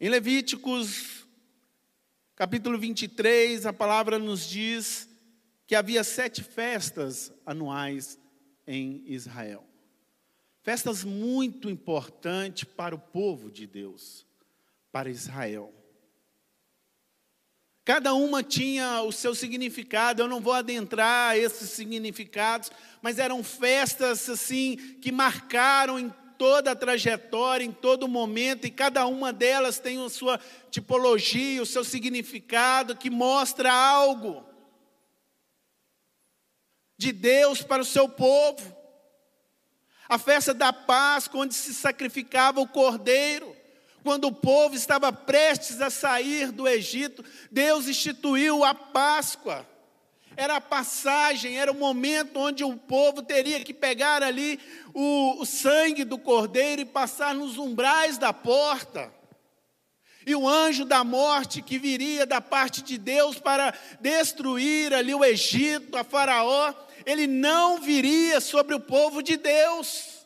Em 0.00 0.08
Levíticos, 0.08 1.26
capítulo 2.34 2.78
23, 2.78 3.66
a 3.66 3.72
palavra 3.72 4.18
nos 4.18 4.48
diz 4.48 5.08
que 5.66 5.76
havia 5.76 6.02
sete 6.02 6.42
festas 6.42 7.30
anuais 7.46 8.18
em 8.66 9.04
Israel. 9.06 9.64
Festas 10.62 11.04
muito 11.04 11.70
importantes 11.70 12.64
para 12.64 12.94
o 12.94 12.98
povo 12.98 13.50
de 13.50 13.66
Deus, 13.66 14.26
para 14.90 15.08
Israel. 15.08 15.72
Cada 17.84 18.14
uma 18.14 18.42
tinha 18.42 19.02
o 19.02 19.10
seu 19.10 19.34
significado, 19.34 20.22
eu 20.22 20.28
não 20.28 20.40
vou 20.40 20.52
adentrar 20.52 21.36
esses 21.36 21.70
significados, 21.70 22.70
mas 23.00 23.18
eram 23.18 23.42
festas 23.42 24.28
assim 24.28 24.76
que 25.00 25.10
marcaram 25.10 25.98
em 25.98 26.12
toda 26.36 26.70
a 26.70 26.76
trajetória, 26.76 27.64
em 27.64 27.72
todo 27.72 28.08
momento, 28.08 28.66
e 28.66 28.70
cada 28.70 29.06
uma 29.06 29.32
delas 29.32 29.78
tem 29.78 30.02
a 30.02 30.08
sua 30.08 30.40
tipologia, 30.70 31.62
o 31.62 31.66
seu 31.66 31.84
significado 31.84 32.96
que 32.96 33.10
mostra 33.10 33.72
algo 33.72 34.44
de 36.96 37.12
Deus 37.12 37.62
para 37.62 37.82
o 37.82 37.84
seu 37.84 38.08
povo. 38.08 38.76
A 40.08 40.18
festa 40.18 40.52
da 40.52 40.72
Páscoa, 40.72 41.42
onde 41.42 41.54
se 41.54 41.72
sacrificava 41.72 42.60
o 42.60 42.68
cordeiro. 42.68 43.56
Quando 44.02 44.26
o 44.26 44.32
povo 44.32 44.74
estava 44.74 45.12
prestes 45.12 45.80
a 45.80 45.90
sair 45.90 46.50
do 46.50 46.66
Egito, 46.66 47.24
Deus 47.50 47.86
instituiu 47.86 48.64
a 48.64 48.74
Páscoa. 48.74 49.66
Era 50.36 50.56
a 50.56 50.60
passagem, 50.60 51.58
era 51.58 51.70
o 51.70 51.78
momento 51.78 52.38
onde 52.38 52.64
o 52.64 52.76
povo 52.76 53.22
teria 53.22 53.60
que 53.60 53.74
pegar 53.74 54.22
ali 54.22 54.58
o, 54.94 55.40
o 55.40 55.44
sangue 55.44 56.04
do 56.04 56.16
cordeiro 56.16 56.82
e 56.82 56.86
passar 56.86 57.34
nos 57.34 57.58
umbrais 57.58 58.16
da 58.16 58.32
porta. 58.32 59.12
E 60.26 60.34
o 60.34 60.48
anjo 60.48 60.84
da 60.84 61.02
morte 61.02 61.60
que 61.60 61.78
viria 61.78 62.24
da 62.24 62.40
parte 62.40 62.82
de 62.82 62.96
Deus 62.96 63.38
para 63.38 63.74
destruir 64.00 64.94
ali 64.94 65.14
o 65.14 65.24
Egito, 65.24 65.96
a 65.96 66.04
Faraó, 66.04 66.72
ele 67.04 67.26
não 67.26 67.80
viria 67.80 68.40
sobre 68.40 68.74
o 68.74 68.80
povo 68.80 69.22
de 69.22 69.36
Deus. 69.36 70.19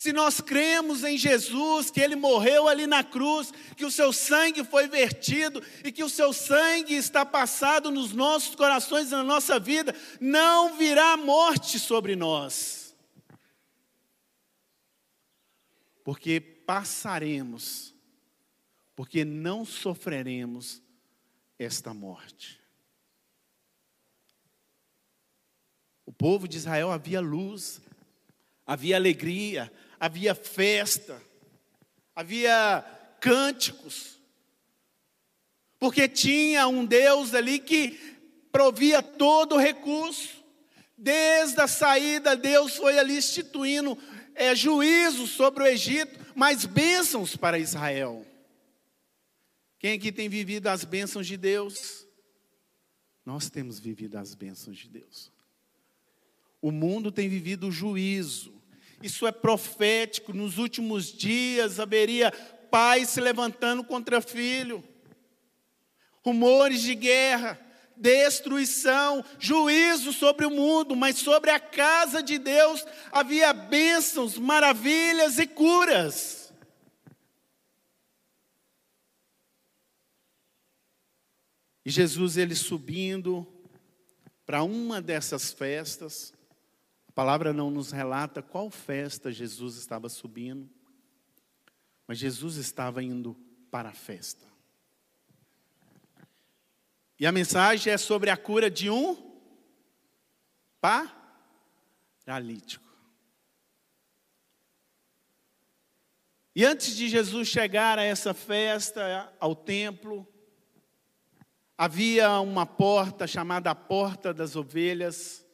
Se 0.00 0.14
nós 0.14 0.40
cremos 0.40 1.04
em 1.04 1.18
Jesus, 1.18 1.90
que 1.90 2.00
Ele 2.00 2.16
morreu 2.16 2.66
ali 2.66 2.86
na 2.86 3.04
cruz, 3.04 3.52
que 3.76 3.84
o 3.84 3.90
seu 3.90 4.14
sangue 4.14 4.64
foi 4.64 4.88
vertido 4.88 5.62
e 5.84 5.92
que 5.92 6.02
o 6.02 6.08
seu 6.08 6.32
sangue 6.32 6.94
está 6.94 7.26
passado 7.26 7.90
nos 7.90 8.14
nossos 8.14 8.54
corações, 8.54 9.10
na 9.10 9.22
nossa 9.22 9.60
vida, 9.60 9.94
não 10.18 10.78
virá 10.78 11.18
morte 11.18 11.78
sobre 11.78 12.16
nós. 12.16 12.96
Porque 16.02 16.40
passaremos, 16.40 17.94
porque 18.96 19.22
não 19.22 19.66
sofreremos 19.66 20.82
esta 21.58 21.92
morte. 21.92 22.58
O 26.06 26.12
povo 26.12 26.48
de 26.48 26.56
Israel 26.56 26.90
havia 26.90 27.20
luz, 27.20 27.82
havia 28.66 28.96
alegria, 28.96 29.70
havia 30.00 30.34
festa, 30.34 31.22
havia 32.16 32.82
cânticos, 33.20 34.18
porque 35.78 36.08
tinha 36.08 36.66
um 36.66 36.86
Deus 36.86 37.34
ali 37.34 37.58
que 37.58 38.18
provia 38.50 39.02
todo 39.02 39.56
o 39.56 39.58
recurso. 39.58 40.40
Desde 40.96 41.60
a 41.60 41.66
saída, 41.66 42.36
Deus 42.36 42.76
foi 42.76 42.98
ali 42.98 43.16
instituindo 43.18 43.96
é, 44.34 44.54
juízo 44.54 45.26
sobre 45.26 45.62
o 45.62 45.66
Egito, 45.66 46.18
mas 46.34 46.64
bênçãos 46.64 47.36
para 47.36 47.58
Israel. 47.58 48.26
Quem 49.78 49.94
aqui 49.94 50.12
tem 50.12 50.28
vivido 50.28 50.66
as 50.66 50.84
bênçãos 50.84 51.26
de 51.26 51.38
Deus? 51.38 52.06
Nós 53.24 53.48
temos 53.48 53.78
vivido 53.78 54.16
as 54.16 54.34
bênçãos 54.34 54.76
de 54.76 54.88
Deus. 54.88 55.32
O 56.60 56.70
mundo 56.70 57.10
tem 57.10 57.28
vivido 57.28 57.68
o 57.68 57.72
juízo, 57.72 58.59
isso 59.02 59.26
é 59.26 59.32
profético. 59.32 60.32
Nos 60.32 60.58
últimos 60.58 61.12
dias 61.12 61.80
haveria 61.80 62.30
pai 62.70 63.04
se 63.04 63.20
levantando 63.20 63.82
contra 63.82 64.20
filho, 64.20 64.84
rumores 66.22 66.80
de 66.82 66.94
guerra, 66.94 67.58
destruição, 67.96 69.24
juízo 69.38 70.12
sobre 70.12 70.46
o 70.46 70.50
mundo, 70.50 70.94
mas 70.96 71.18
sobre 71.18 71.50
a 71.50 71.60
casa 71.60 72.22
de 72.22 72.38
Deus 72.38 72.84
havia 73.10 73.52
bênçãos, 73.52 74.38
maravilhas 74.38 75.38
e 75.38 75.46
curas. 75.46 76.52
E 81.84 81.90
Jesus 81.90 82.36
ele 82.36 82.54
subindo 82.54 83.46
para 84.46 84.62
uma 84.62 85.00
dessas 85.00 85.52
festas, 85.52 86.32
palavra 87.20 87.52
não 87.52 87.70
nos 87.70 87.90
relata 87.90 88.40
qual 88.40 88.70
festa 88.70 89.30
Jesus 89.30 89.76
estava 89.76 90.08
subindo, 90.08 90.70
mas 92.06 92.16
Jesus 92.16 92.56
estava 92.56 93.02
indo 93.02 93.36
para 93.70 93.90
a 93.90 93.92
festa. 93.92 94.46
E 97.18 97.26
a 97.26 97.32
mensagem 97.32 97.92
é 97.92 97.98
sobre 97.98 98.30
a 98.30 98.38
cura 98.38 98.70
de 98.70 98.88
um 98.88 99.38
paralítico. 102.24 102.88
E 106.56 106.64
antes 106.64 106.96
de 106.96 107.06
Jesus 107.06 107.48
chegar 107.48 107.98
a 107.98 108.02
essa 108.02 108.32
festa, 108.32 109.30
ao 109.38 109.54
templo, 109.54 110.26
havia 111.76 112.40
uma 112.40 112.64
porta 112.64 113.26
chamada 113.26 113.70
a 113.70 113.74
Porta 113.74 114.32
das 114.32 114.56
Ovelhas, 114.56 115.44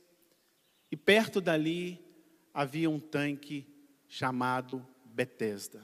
e 0.90 0.96
perto 0.96 1.40
dali 1.40 2.04
havia 2.52 2.88
um 2.88 3.00
tanque 3.00 3.66
chamado 4.08 4.86
Betesda. 5.04 5.82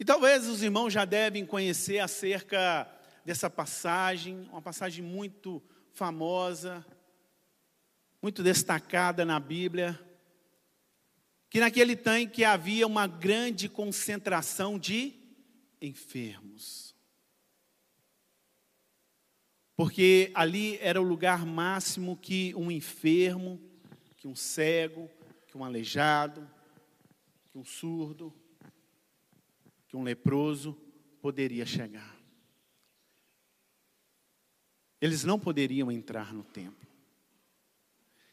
E 0.00 0.04
talvez 0.04 0.46
os 0.46 0.62
irmãos 0.62 0.92
já 0.92 1.04
devem 1.04 1.44
conhecer 1.44 1.98
acerca 1.98 2.88
dessa 3.24 3.50
passagem, 3.50 4.48
uma 4.50 4.62
passagem 4.62 5.04
muito 5.04 5.62
famosa, 5.92 6.86
muito 8.22 8.42
destacada 8.42 9.24
na 9.24 9.40
Bíblia, 9.40 9.98
que 11.50 11.60
naquele 11.60 11.96
tanque 11.96 12.44
havia 12.44 12.86
uma 12.86 13.06
grande 13.06 13.68
concentração 13.68 14.78
de 14.78 15.14
enfermos 15.80 16.87
porque 19.78 20.32
ali 20.34 20.76
era 20.78 21.00
o 21.00 21.04
lugar 21.04 21.46
máximo 21.46 22.16
que 22.16 22.52
um 22.56 22.68
enfermo, 22.68 23.60
que 24.16 24.26
um 24.26 24.34
cego, 24.34 25.08
que 25.46 25.56
um 25.56 25.62
aleijado, 25.62 26.50
que 27.48 27.56
um 27.56 27.64
surdo, 27.64 28.34
que 29.86 29.96
um 29.96 30.02
leproso 30.02 30.72
poderia 31.22 31.64
chegar. 31.64 32.18
Eles 35.00 35.22
não 35.22 35.38
poderiam 35.38 35.92
entrar 35.92 36.34
no 36.34 36.42
templo. 36.42 36.88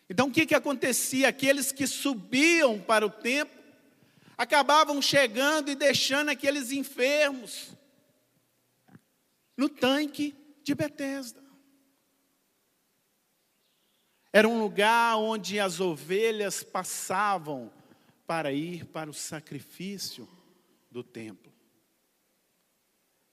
Então 0.09 0.29
o 0.29 0.31
que, 0.31 0.47
que 0.47 0.55
acontecia? 0.55 1.27
Aqueles 1.27 1.71
que 1.71 1.85
subiam 1.85 2.81
para 2.81 3.05
o 3.05 3.09
templo 3.11 3.63
acabavam 4.35 4.99
chegando 4.99 5.69
e 5.69 5.75
deixando 5.75 6.29
aqueles 6.29 6.71
enfermos 6.71 7.69
no 9.55 9.69
tanque 9.69 10.33
de 10.65 10.73
Betesda. 10.73 11.43
Era 14.33 14.49
um 14.49 14.59
lugar 14.59 15.15
onde 15.17 15.59
as 15.59 15.79
ovelhas 15.79 16.63
passavam 16.63 17.71
para 18.25 18.51
ir 18.51 18.83
para 18.85 19.09
o 19.09 19.13
sacrifício 19.13 20.27
do 20.89 21.03
templo. 21.03 21.53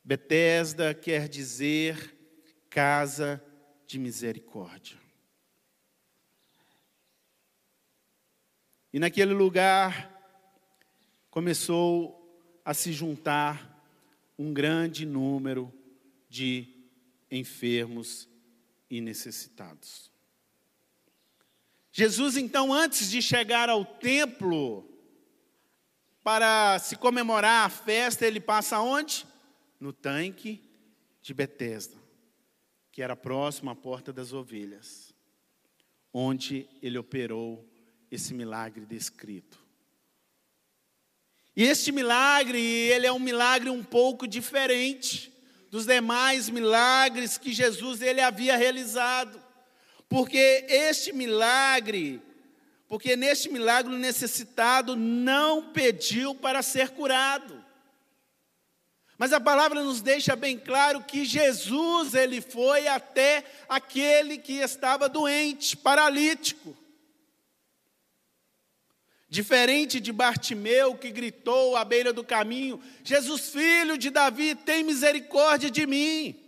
Betesda 0.04 0.92
quer 0.94 1.26
dizer 1.26 2.14
casa 2.68 3.42
de 3.86 3.98
misericórdia. 3.98 5.00
E 8.92 8.98
naquele 8.98 9.32
lugar 9.32 10.10
começou 11.30 12.60
a 12.62 12.74
se 12.74 12.92
juntar 12.92 13.82
um 14.38 14.52
grande 14.52 15.06
número 15.06 15.72
de 16.28 16.71
enfermos 17.32 18.28
e 18.90 19.00
necessitados. 19.00 20.12
Jesus, 21.90 22.36
então, 22.36 22.72
antes 22.72 23.10
de 23.10 23.22
chegar 23.22 23.70
ao 23.70 23.84
templo, 23.84 24.88
para 26.22 26.78
se 26.78 26.94
comemorar 26.96 27.66
a 27.66 27.70
festa, 27.70 28.26
ele 28.26 28.38
passa 28.38 28.80
onde? 28.80 29.26
No 29.80 29.92
tanque 29.92 30.62
de 31.22 31.32
Betesda, 31.32 31.96
que 32.92 33.02
era 33.02 33.16
próximo 33.16 33.70
à 33.70 33.74
porta 33.74 34.12
das 34.12 34.32
ovelhas, 34.32 35.14
onde 36.12 36.68
ele 36.82 36.98
operou 36.98 37.66
esse 38.10 38.34
milagre 38.34 38.84
descrito. 38.84 39.58
E 41.56 41.62
este 41.64 41.92
milagre, 41.92 42.60
ele 42.60 43.06
é 43.06 43.12
um 43.12 43.18
milagre 43.18 43.70
um 43.70 43.82
pouco 43.82 44.26
diferente 44.26 45.31
dos 45.72 45.86
demais 45.86 46.50
milagres 46.50 47.38
que 47.38 47.50
Jesus 47.50 48.02
ele 48.02 48.20
havia 48.20 48.58
realizado. 48.58 49.42
Porque 50.06 50.66
este 50.68 51.12
milagre 51.14 52.20
Porque 52.86 53.16
neste 53.16 53.48
milagre 53.48 53.90
o 53.94 53.98
necessitado 53.98 54.94
não 54.94 55.72
pediu 55.72 56.34
para 56.34 56.60
ser 56.60 56.90
curado. 56.90 57.64
Mas 59.16 59.32
a 59.32 59.40
palavra 59.40 59.82
nos 59.82 60.02
deixa 60.02 60.36
bem 60.36 60.58
claro 60.58 61.02
que 61.02 61.24
Jesus, 61.24 62.12
ele 62.12 62.42
foi 62.42 62.86
até 62.86 63.42
aquele 63.66 64.36
que 64.36 64.58
estava 64.58 65.08
doente, 65.08 65.74
paralítico. 65.74 66.76
Diferente 69.32 69.98
de 69.98 70.12
Bartimeu, 70.12 70.94
que 70.94 71.10
gritou 71.10 71.74
à 71.74 71.86
beira 71.86 72.12
do 72.12 72.22
caminho: 72.22 72.78
Jesus, 73.02 73.48
filho 73.48 73.96
de 73.96 74.10
Davi, 74.10 74.54
tem 74.54 74.84
misericórdia 74.84 75.70
de 75.70 75.86
mim. 75.86 76.38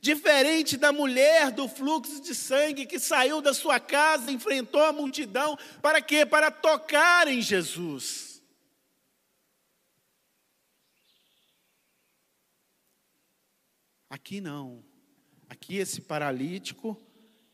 Diferente 0.00 0.78
da 0.78 0.90
mulher 0.90 1.50
do 1.50 1.68
fluxo 1.68 2.22
de 2.22 2.34
sangue 2.34 2.86
que 2.86 2.98
saiu 2.98 3.42
da 3.42 3.52
sua 3.52 3.78
casa, 3.78 4.32
enfrentou 4.32 4.82
a 4.82 4.90
multidão, 4.90 5.58
para 5.82 6.00
quê? 6.00 6.24
Para 6.24 6.50
tocar 6.50 7.28
em 7.28 7.42
Jesus. 7.42 8.42
Aqui 14.08 14.40
não. 14.40 14.82
Aqui 15.46 15.76
esse 15.76 16.00
paralítico, 16.00 16.98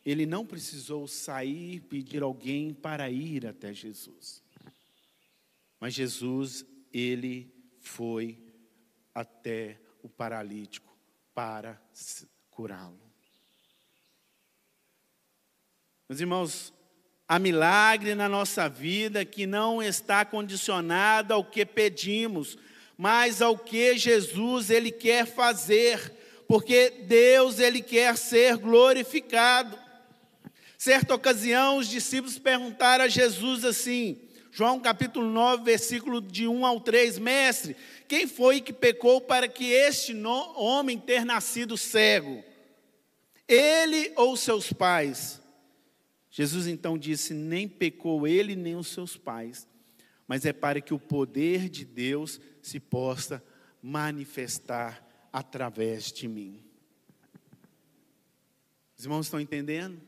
ele 0.05 0.27
não 0.27 0.46
precisou 0.46 1.09
sair, 1.09 1.81
pedir 1.81 2.22
alguém 2.22 2.72
para 2.72 3.11
ir 3.11 3.49
até 3.49 3.75
Jesus. 3.75 4.45
Mas 5.80 5.94
Jesus, 5.94 6.64
ele 6.92 7.52
foi 7.80 8.38
até 9.14 9.78
o 10.02 10.08
paralítico 10.08 10.96
para 11.34 11.80
curá-lo. 12.50 13.00
Meus 16.08 16.20
irmãos, 16.20 16.72
há 17.28 17.38
milagre 17.38 18.14
na 18.14 18.28
nossa 18.28 18.68
vida 18.68 19.24
que 19.24 19.46
não 19.46 19.82
está 19.82 20.24
condicionado 20.24 21.34
ao 21.34 21.44
que 21.44 21.66
pedimos, 21.66 22.56
mas 22.96 23.42
ao 23.42 23.58
que 23.58 23.98
Jesus 23.98 24.70
ele 24.70 24.90
quer 24.90 25.26
fazer, 25.26 26.14
porque 26.46 26.90
Deus 26.90 27.58
ele 27.58 27.82
quer 27.82 28.16
ser 28.16 28.56
glorificado. 28.56 29.76
Certa 30.78 31.14
ocasião, 31.14 31.78
os 31.78 31.88
discípulos 31.88 32.38
perguntaram 32.38 33.04
a 33.04 33.08
Jesus 33.08 33.64
assim: 33.64 34.25
João 34.56 34.80
capítulo 34.80 35.30
9, 35.30 35.64
versículo 35.64 36.18
de 36.18 36.48
1 36.48 36.64
ao 36.64 36.80
3, 36.80 37.18
mestre, 37.18 37.76
quem 38.08 38.26
foi 38.26 38.62
que 38.62 38.72
pecou 38.72 39.20
para 39.20 39.46
que 39.46 39.70
este 39.70 40.16
homem 40.24 40.98
ter 40.98 41.26
nascido 41.26 41.76
cego? 41.76 42.42
Ele 43.46 44.10
ou 44.16 44.34
seus 44.34 44.72
pais? 44.72 45.42
Jesus 46.30 46.66
então 46.66 46.96
disse: 46.96 47.34
Nem 47.34 47.68
pecou 47.68 48.26
ele 48.26 48.56
nem 48.56 48.76
os 48.76 48.86
seus 48.86 49.14
pais, 49.14 49.68
mas 50.26 50.46
é 50.46 50.54
para 50.54 50.80
que 50.80 50.94
o 50.94 50.98
poder 50.98 51.68
de 51.68 51.84
Deus 51.84 52.40
se 52.62 52.80
possa 52.80 53.44
manifestar 53.82 55.06
através 55.30 56.10
de 56.10 56.26
mim. 56.26 56.64
Os 58.96 59.04
irmãos 59.04 59.26
estão 59.26 59.38
entendendo? 59.38 60.00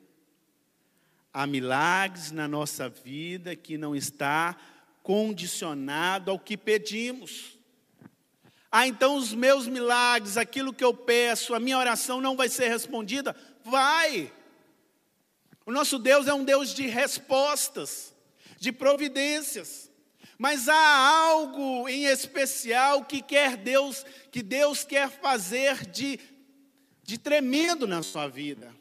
Há 1.39 1.47
milagres 1.47 2.33
na 2.33 2.49
nossa 2.49 2.89
vida 2.89 3.55
que 3.55 3.79
não 3.79 3.95
está 3.95 4.57
condicionado 5.05 6.33
ao 6.33 6.37
que 6.37 6.57
pedimos. 6.57 7.57
Ah, 8.73 8.89
então 8.89 9.15
os 9.15 9.33
meus 9.33 9.69
milagres, 9.69 10.37
aquilo 10.37 10.73
que 10.73 10.83
eu 10.83 10.93
peço, 10.93 11.55
a 11.55 11.61
minha 11.61 11.79
oração 11.79 12.21
não 12.21 12.37
vai 12.37 12.49
ser 12.49 12.67
respondida? 12.67 13.37
Vai. 13.63 14.33
O 15.65 15.71
nosso 15.71 15.97
Deus 15.97 16.27
é 16.27 16.35
um 16.35 16.43
Deus 16.43 16.75
de 16.75 16.89
respostas, 16.89 18.13
de 18.59 18.73
providências. 18.73 19.93
Mas 20.37 20.69
há 20.69 21.29
algo 21.29 21.89
em 21.89 22.07
especial 22.07 23.05
que 23.05 23.23
quer 23.23 23.57
Deus, 23.57 24.05
que 24.33 24.43
Deus 24.43 24.83
quer 24.83 25.09
fazer 25.09 25.87
de, 25.87 26.19
de 27.05 27.17
tremendo 27.17 27.87
na 27.87 28.03
sua 28.03 28.27
vida. 28.27 28.77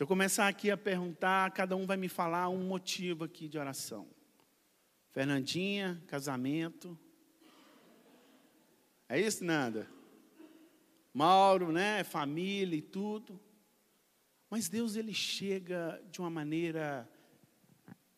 Se 0.00 0.04
eu 0.04 0.08
começar 0.08 0.48
aqui 0.48 0.70
a 0.70 0.78
perguntar, 0.78 1.50
cada 1.50 1.76
um 1.76 1.84
vai 1.84 1.98
me 1.98 2.08
falar 2.08 2.48
um 2.48 2.64
motivo 2.64 3.24
aqui 3.24 3.46
de 3.46 3.58
oração. 3.58 4.08
Fernandinha, 5.10 6.02
casamento. 6.06 6.98
É 9.06 9.20
isso, 9.20 9.44
Nanda? 9.44 9.86
Mauro, 11.12 11.70
né? 11.70 12.02
Família 12.02 12.78
e 12.78 12.80
tudo. 12.80 13.38
Mas 14.48 14.70
Deus, 14.70 14.96
ele 14.96 15.12
chega 15.12 16.02
de 16.10 16.18
uma 16.18 16.30
maneira 16.30 17.06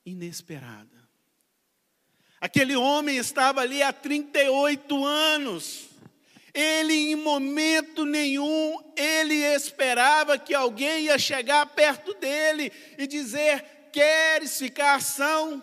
inesperada. 0.06 1.08
Aquele 2.40 2.76
homem 2.76 3.16
estava 3.16 3.60
ali 3.60 3.82
há 3.82 3.92
38 3.92 5.04
anos. 5.04 5.91
Ele, 6.54 6.92
em 6.92 7.16
momento 7.16 8.04
nenhum, 8.04 8.92
ele 8.94 9.34
esperava 9.34 10.38
que 10.38 10.52
alguém 10.54 11.04
ia 11.04 11.18
chegar 11.18 11.64
perto 11.66 12.12
dele 12.14 12.70
e 12.98 13.06
dizer: 13.06 13.88
Queres 13.90 14.58
ficar 14.58 15.00
são? 15.00 15.62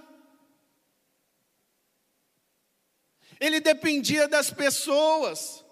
Ele 3.40 3.60
dependia 3.60 4.28
das 4.28 4.52
pessoas, 4.52 5.64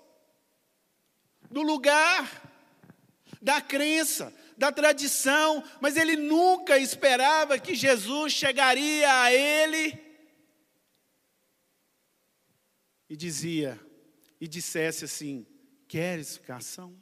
do 1.50 1.62
lugar, 1.62 2.30
da 3.42 3.60
crença, 3.60 4.34
da 4.58 4.72
tradição, 4.72 5.64
mas 5.82 5.98
ele 5.98 6.16
nunca 6.16 6.78
esperava 6.78 7.60
que 7.60 7.76
Jesus 7.76 8.34
chegaria 8.34 9.22
a 9.22 9.34
ele 9.34 10.08
e 13.10 13.16
dizia: 13.16 13.80
e 14.40 14.48
dissesse 14.48 15.06
assim: 15.06 15.46
Queres 15.88 16.38
ficar 16.38 16.62
são? 16.62 16.96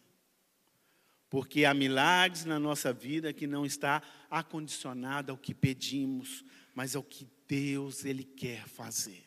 Porque 1.29 1.65
há 1.65 1.73
milagres 1.73 2.45
na 2.45 2.59
nossa 2.59 2.93
vida 2.93 3.33
que 3.33 3.47
não 3.47 3.65
está 3.65 4.01
acondicionado 4.29 5.31
ao 5.31 5.37
que 5.37 5.53
pedimos, 5.53 6.45
mas 6.73 6.95
ao 6.95 7.03
que 7.03 7.27
Deus 7.47 8.05
ele 8.05 8.23
quer 8.23 8.67
fazer. 8.67 9.25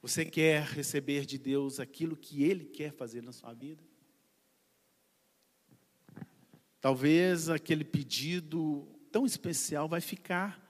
Você 0.00 0.24
quer 0.24 0.64
receber 0.64 1.24
de 1.24 1.38
Deus 1.38 1.78
aquilo 1.78 2.16
que 2.16 2.42
ele 2.42 2.64
quer 2.64 2.92
fazer 2.92 3.22
na 3.22 3.32
sua 3.32 3.52
vida? 3.54 3.82
Talvez 6.80 7.48
aquele 7.48 7.84
pedido 7.84 8.88
tão 9.12 9.24
especial 9.24 9.88
vai 9.88 10.00
ficar 10.00 10.60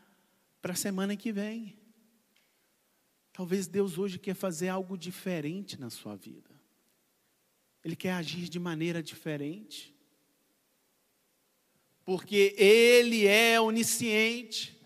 para 0.60 0.74
a 0.74 0.76
semana 0.76 1.16
que 1.16 1.32
vem. 1.32 1.81
Talvez 3.32 3.66
Deus 3.66 3.96
hoje 3.96 4.18
quer 4.18 4.34
fazer 4.34 4.68
algo 4.68 4.96
diferente 4.96 5.80
na 5.80 5.88
sua 5.88 6.14
vida. 6.14 6.50
Ele 7.84 7.96
quer 7.96 8.12
agir 8.12 8.48
de 8.48 8.58
maneira 8.58 9.02
diferente. 9.02 9.94
Porque 12.04 12.54
Ele 12.58 13.26
é 13.26 13.60
onisciente. 13.60 14.78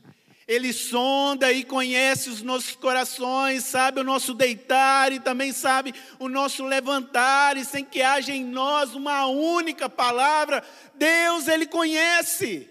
Ele 0.47 0.73
sonda 0.73 1.53
e 1.53 1.65
conhece 1.65 2.31
os 2.31 2.41
nossos 2.41 2.77
corações, 2.77 3.65
sabe 3.65 4.01
o 4.01 4.05
nosso 4.05 4.33
deitar 4.33 5.13
e 5.13 5.19
também 5.19 5.53
sabe 5.53 5.93
o 6.21 6.29
nosso 6.29 6.65
levantar, 6.65 7.57
e 7.57 7.65
sem 7.65 7.85
que 7.85 8.01
haja 8.01 8.33
em 8.33 8.45
nós 8.45 8.95
uma 8.95 9.27
única 9.27 9.89
palavra, 9.89 10.63
Deus, 10.95 11.49
Ele 11.49 11.67
conhece. 11.67 12.71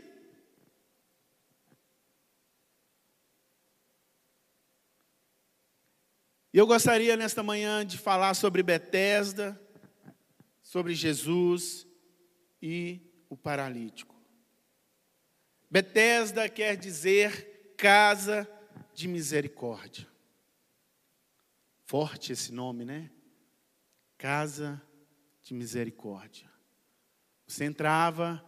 E 6.56 6.58
eu 6.58 6.66
gostaria 6.66 7.18
nesta 7.18 7.44
manhã 7.44 7.86
de 7.86 7.98
falar 7.98 8.34
sobre 8.34 8.64
Betesda, 8.64 9.62
sobre 10.62 10.94
Jesus 10.94 11.86
e 12.62 13.02
o 13.30 13.36
paralítico. 13.36 14.16
Betesda 15.70 16.48
quer 16.48 16.78
dizer 16.78 17.74
casa 17.76 18.50
de 18.94 19.06
misericórdia. 19.06 20.08
Forte 21.84 22.32
esse 22.32 22.54
nome, 22.54 22.86
né? 22.86 23.12
Casa 24.18 24.82
de 25.42 25.54
misericórdia. 25.54 26.50
Você 27.46 27.66
entrava 27.66 28.42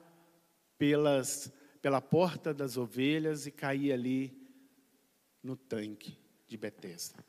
pelas, 0.77 1.51
pela 1.81 1.99
porta 1.99 2.53
das 2.53 2.77
ovelhas 2.77 3.45
e 3.45 3.51
caía 3.51 3.95
ali 3.95 4.33
no 5.43 5.57
tanque 5.57 6.17
de 6.47 6.55
Betesda 6.55 7.26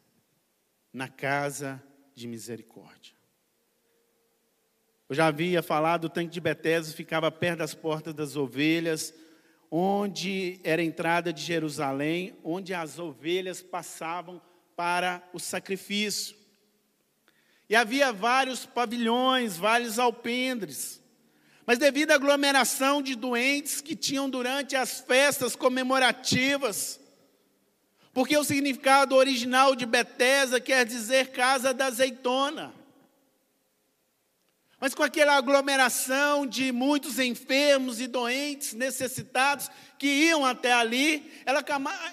na 0.93 1.09
casa 1.09 1.83
de 2.15 2.27
misericórdia. 2.27 3.19
Eu 5.09 5.15
já 5.15 5.27
havia 5.27 5.63
falado, 5.63 6.05
o 6.05 6.11
tanque 6.11 6.31
de 6.31 6.41
Betesda 6.41 6.95
ficava 6.95 7.31
perto 7.31 7.61
das 7.61 7.75
portas 7.75 8.13
das 8.13 8.37
ovelhas, 8.37 9.15
onde 9.71 10.61
era 10.63 10.83
a 10.83 10.85
entrada 10.85 11.33
de 11.33 11.43
Jerusalém, 11.43 12.37
onde 12.45 12.75
as 12.75 12.99
ovelhas 12.99 13.63
passavam 13.63 14.41
para 14.77 15.23
o 15.33 15.39
sacrifício. 15.39 16.37
E 17.69 17.77
havia 17.77 18.13
vários 18.13 18.67
pavilhões, 18.67 19.57
vários 19.57 19.99
alpendres. 19.99 21.03
mas 21.67 21.79
devido 21.79 22.13
à 22.13 22.15
aglomeração 22.15 23.03
de 23.03 23.15
doentes 23.15 23.83
que 23.83 23.95
tinham 23.95 24.29
durante 24.29 24.75
as 24.75 25.01
festas 25.01 25.55
comemorativas, 25.55 26.99
porque 28.19 28.37
o 28.37 28.43
significado 28.43 29.15
original 29.15 29.77
de 29.77 29.87
Betesda 29.87 30.61
quer 30.61 30.85
dizer 30.85 31.29
casa 31.29 31.73
da 31.73 31.87
azeitona. 31.87 32.75
Mas 34.81 34.93
com 34.93 35.05
aquela 35.05 35.37
aglomeração 35.37 36.45
de 36.45 36.73
muitos 36.73 37.21
enfermos 37.21 38.01
e 38.01 38.09
doentes, 38.09 38.73
necessitados, 38.73 39.71
que 40.01 40.09
iam 40.09 40.45
até 40.45 40.73
ali, 40.73 41.33
ela, 41.47 41.65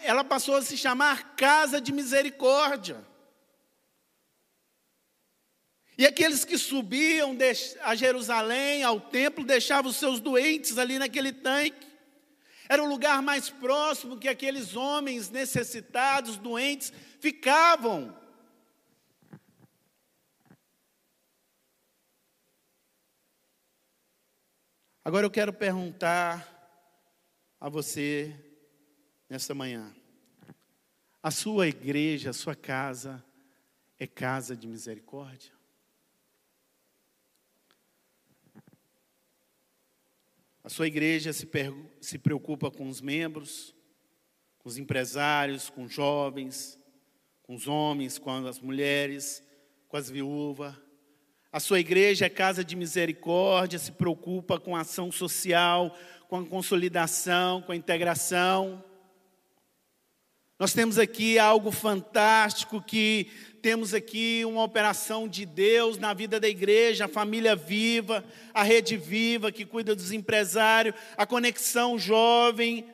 ela 0.04 0.24
passou 0.24 0.58
a 0.58 0.62
se 0.62 0.78
chamar 0.78 1.36
Casa 1.36 1.82
de 1.82 1.92
Misericórdia. 1.92 3.04
E 5.98 6.06
aqueles 6.06 6.46
que 6.46 6.60
subiam 6.60 7.36
a 7.82 7.96
Jerusalém, 7.96 8.84
ao 8.84 9.02
templo, 9.02 9.44
deixavam 9.44 9.90
os 9.90 9.98
seus 9.98 10.20
doentes 10.20 10.78
ali 10.78 11.00
naquele 11.00 11.32
tanque. 11.32 11.95
Era 12.68 12.84
o 12.84 12.88
lugar 12.88 13.22
mais 13.22 13.50
próximo 13.50 14.18
que 14.18 14.28
aqueles 14.28 14.76
homens 14.76 15.30
necessitados, 15.30 16.38
doentes, 16.38 16.92
ficavam. 17.20 18.16
Agora 25.04 25.26
eu 25.26 25.32
quero 25.32 25.54
perguntar 25.54 26.52
a 27.60 27.70
você 27.70 28.36
nesta 29.30 29.54
manhã: 29.54 29.96
a 31.22 31.30
sua 31.30 31.68
igreja, 31.68 32.32
a 32.32 32.34
sua 32.34 32.56
casa 32.56 33.24
é 34.00 34.08
casa 34.08 34.56
de 34.56 34.68
misericórdia? 34.68 35.55
A 40.66 40.70
sua 40.70 40.88
igreja 40.88 41.32
se, 41.32 41.48
se 42.02 42.18
preocupa 42.18 42.72
com 42.72 42.90
os 42.90 43.00
membros, 43.00 43.76
com 44.58 44.68
os 44.68 44.80
empresários, 44.80 45.70
com 45.70 45.84
os 45.84 45.94
jovens, 45.94 46.80
com 47.44 47.54
os 47.54 47.68
homens, 47.68 48.18
com 48.18 48.32
as 48.32 48.60
mulheres, 48.60 49.44
com 49.88 49.96
as 49.96 50.10
viúvas. 50.10 50.74
A 51.52 51.60
sua 51.60 51.80
igreja 51.80 52.26
é 52.26 52.30
casa 52.30 52.66
de 52.66 52.76
misericórdia, 52.76 53.78
se 53.78 53.92
preocupa 53.92 54.60
com 54.60 54.76
a 54.76 54.80
ação 54.80 55.12
social, 55.12 55.96
com 56.28 56.38
a 56.38 56.46
consolidação, 56.48 57.62
com 57.62 57.72
a 57.72 57.76
integração. 57.76 58.84
Nós 60.58 60.74
temos 60.74 60.98
aqui 60.98 61.38
algo 61.38 61.70
fantástico 61.70 62.82
que 62.82 63.28
temos 63.66 63.96
aqui 63.96 64.46
uma 64.46 64.62
operação 64.62 65.28
de 65.28 65.44
Deus 65.44 65.98
na 65.98 66.14
vida 66.14 66.40
da 66.40 66.48
igreja, 66.48 67.06
a 67.06 67.08
família 67.08 67.56
viva, 67.56 68.24
a 68.54 68.62
rede 68.62 68.96
viva 68.96 69.52
que 69.52 69.66
cuida 69.66 69.96
dos 69.96 70.12
empresários, 70.12 70.94
a 71.18 71.26
conexão 71.26 71.98
jovem, 71.98 72.88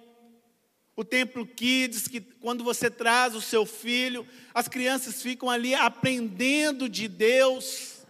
o 0.95 1.03
Templo 1.03 1.45
Kids, 1.45 2.07
que 2.07 2.21
quando 2.21 2.63
você 2.63 2.89
traz 2.89 3.35
o 3.35 3.41
seu 3.41 3.65
filho, 3.65 4.25
as 4.53 4.69
crianças 4.69 5.21
ficam 5.21 5.49
ali 5.49 5.75
aprendendo 5.75 6.87
de 6.87 7.09
Deus, 7.09 8.05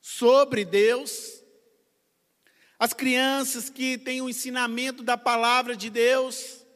sobre 0.00 0.64
Deus. 0.64 1.40
As 2.80 2.92
crianças 2.92 3.70
que 3.70 3.96
têm 3.96 4.20
o 4.20 4.28
ensinamento 4.28 5.04
da 5.04 5.16
palavra 5.16 5.76
de 5.76 5.88
Deus. 5.88 6.66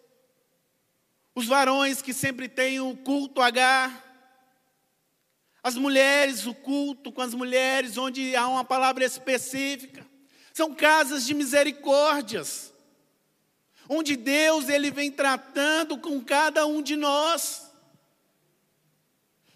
Os 1.34 1.46
varões 1.46 2.00
que 2.00 2.12
sempre 2.12 2.48
têm 2.48 2.78
o 2.78 2.96
culto 2.96 3.42
H. 3.42 4.04
As 5.66 5.74
mulheres, 5.74 6.46
o 6.46 6.54
culto 6.54 7.10
com 7.10 7.20
as 7.20 7.34
mulheres, 7.34 7.98
onde 7.98 8.36
há 8.36 8.46
uma 8.46 8.64
palavra 8.64 9.04
específica. 9.04 10.06
São 10.54 10.72
casas 10.72 11.26
de 11.26 11.34
misericórdias. 11.34 12.72
Onde 13.88 14.14
Deus 14.14 14.68
ele 14.68 14.92
vem 14.92 15.10
tratando 15.10 15.98
com 15.98 16.22
cada 16.22 16.64
um 16.68 16.80
de 16.80 16.94
nós. 16.94 17.68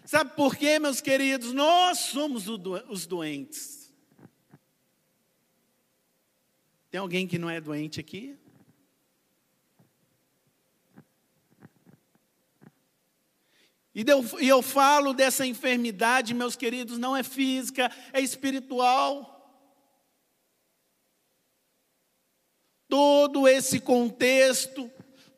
Sabe 0.03 0.35
por 0.35 0.57
quê, 0.57 0.79
meus 0.79 0.99
queridos? 0.99 1.53
Nós 1.53 1.99
somos 1.99 2.45
os 2.49 3.05
doentes. 3.05 3.89
Tem 6.89 6.99
alguém 6.99 7.25
que 7.25 7.39
não 7.39 7.49
é 7.49 7.61
doente 7.61 8.01
aqui? 8.01 8.37
E 13.93 14.05
eu, 14.07 14.25
e 14.39 14.47
eu 14.47 14.61
falo 14.61 15.13
dessa 15.13 15.45
enfermidade, 15.45 16.33
meus 16.33 16.55
queridos, 16.55 16.97
não 16.97 17.15
é 17.15 17.23
física, 17.23 17.91
é 18.13 18.21
espiritual. 18.21 19.27
Todo 22.87 23.47
esse 23.47 23.79
contexto, 23.79 24.89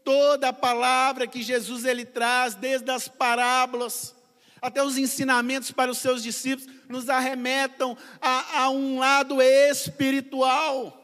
toda 0.04 0.50
a 0.50 0.54
palavra 0.54 1.26
que 1.28 1.42
Jesus 1.42 1.84
ele 1.84 2.06
traz, 2.06 2.54
desde 2.54 2.90
as 2.92 3.08
parábolas 3.08 4.16
até 4.62 4.82
os 4.82 4.98
ensinamentos 4.98 5.72
para 5.72 5.92
os 5.92 5.98
seus 5.98 6.24
discípulos, 6.24 6.74
nos 6.88 7.10
arremetam 7.10 7.98
a, 8.22 8.62
a 8.62 8.70
um 8.70 8.98
lado 8.98 9.42
espiritual. 9.42 11.02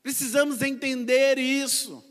Precisamos 0.00 0.62
entender 0.62 1.38
isso. 1.38 2.04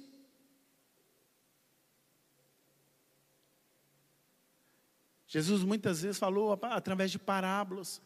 Jesus 5.34 5.64
muitas 5.64 6.02
vezes 6.02 6.20
falou 6.20 6.60
através 6.62 7.10
de 7.10 7.18
parábolas, 7.18 8.02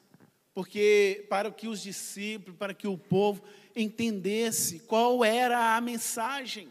porque 0.53 1.25
para 1.27 1.49
que 1.49 1.67
os 1.67 1.81
discípulos, 1.81 2.55
para 2.55 2.71
que 2.71 2.87
o 2.87 2.99
povo 2.99 3.41
entendesse 3.75 4.81
qual 4.81 5.25
era 5.25 5.75
a 5.75 5.81
mensagem. 5.81 6.69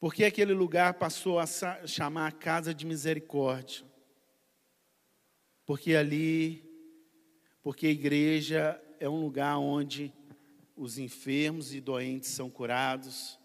Porque 0.00 0.24
aquele 0.24 0.52
lugar 0.52 0.94
passou 0.94 1.38
a 1.38 1.46
chamar 1.86 2.32
casa 2.32 2.74
de 2.74 2.84
misericórdia. 2.84 3.86
Porque 5.64 5.94
ali, 5.94 6.68
porque 7.62 7.86
a 7.86 7.90
igreja 7.90 8.82
é 8.98 9.08
um 9.08 9.20
lugar 9.20 9.56
onde 9.56 10.12
os 10.74 10.98
enfermos 10.98 11.72
e 11.72 11.80
doentes 11.80 12.30
são 12.30 12.50
curados, 12.50 13.38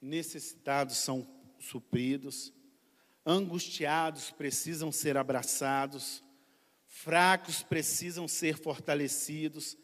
necessitados 0.00 0.98
são 0.98 1.34
supridos, 1.58 2.52
angustiados 3.24 4.30
precisam 4.30 4.92
ser 4.92 5.16
abraçados, 5.16 6.22
fracos 6.86 7.62
precisam 7.62 8.28
ser 8.28 8.56
fortalecidos, 8.56 9.76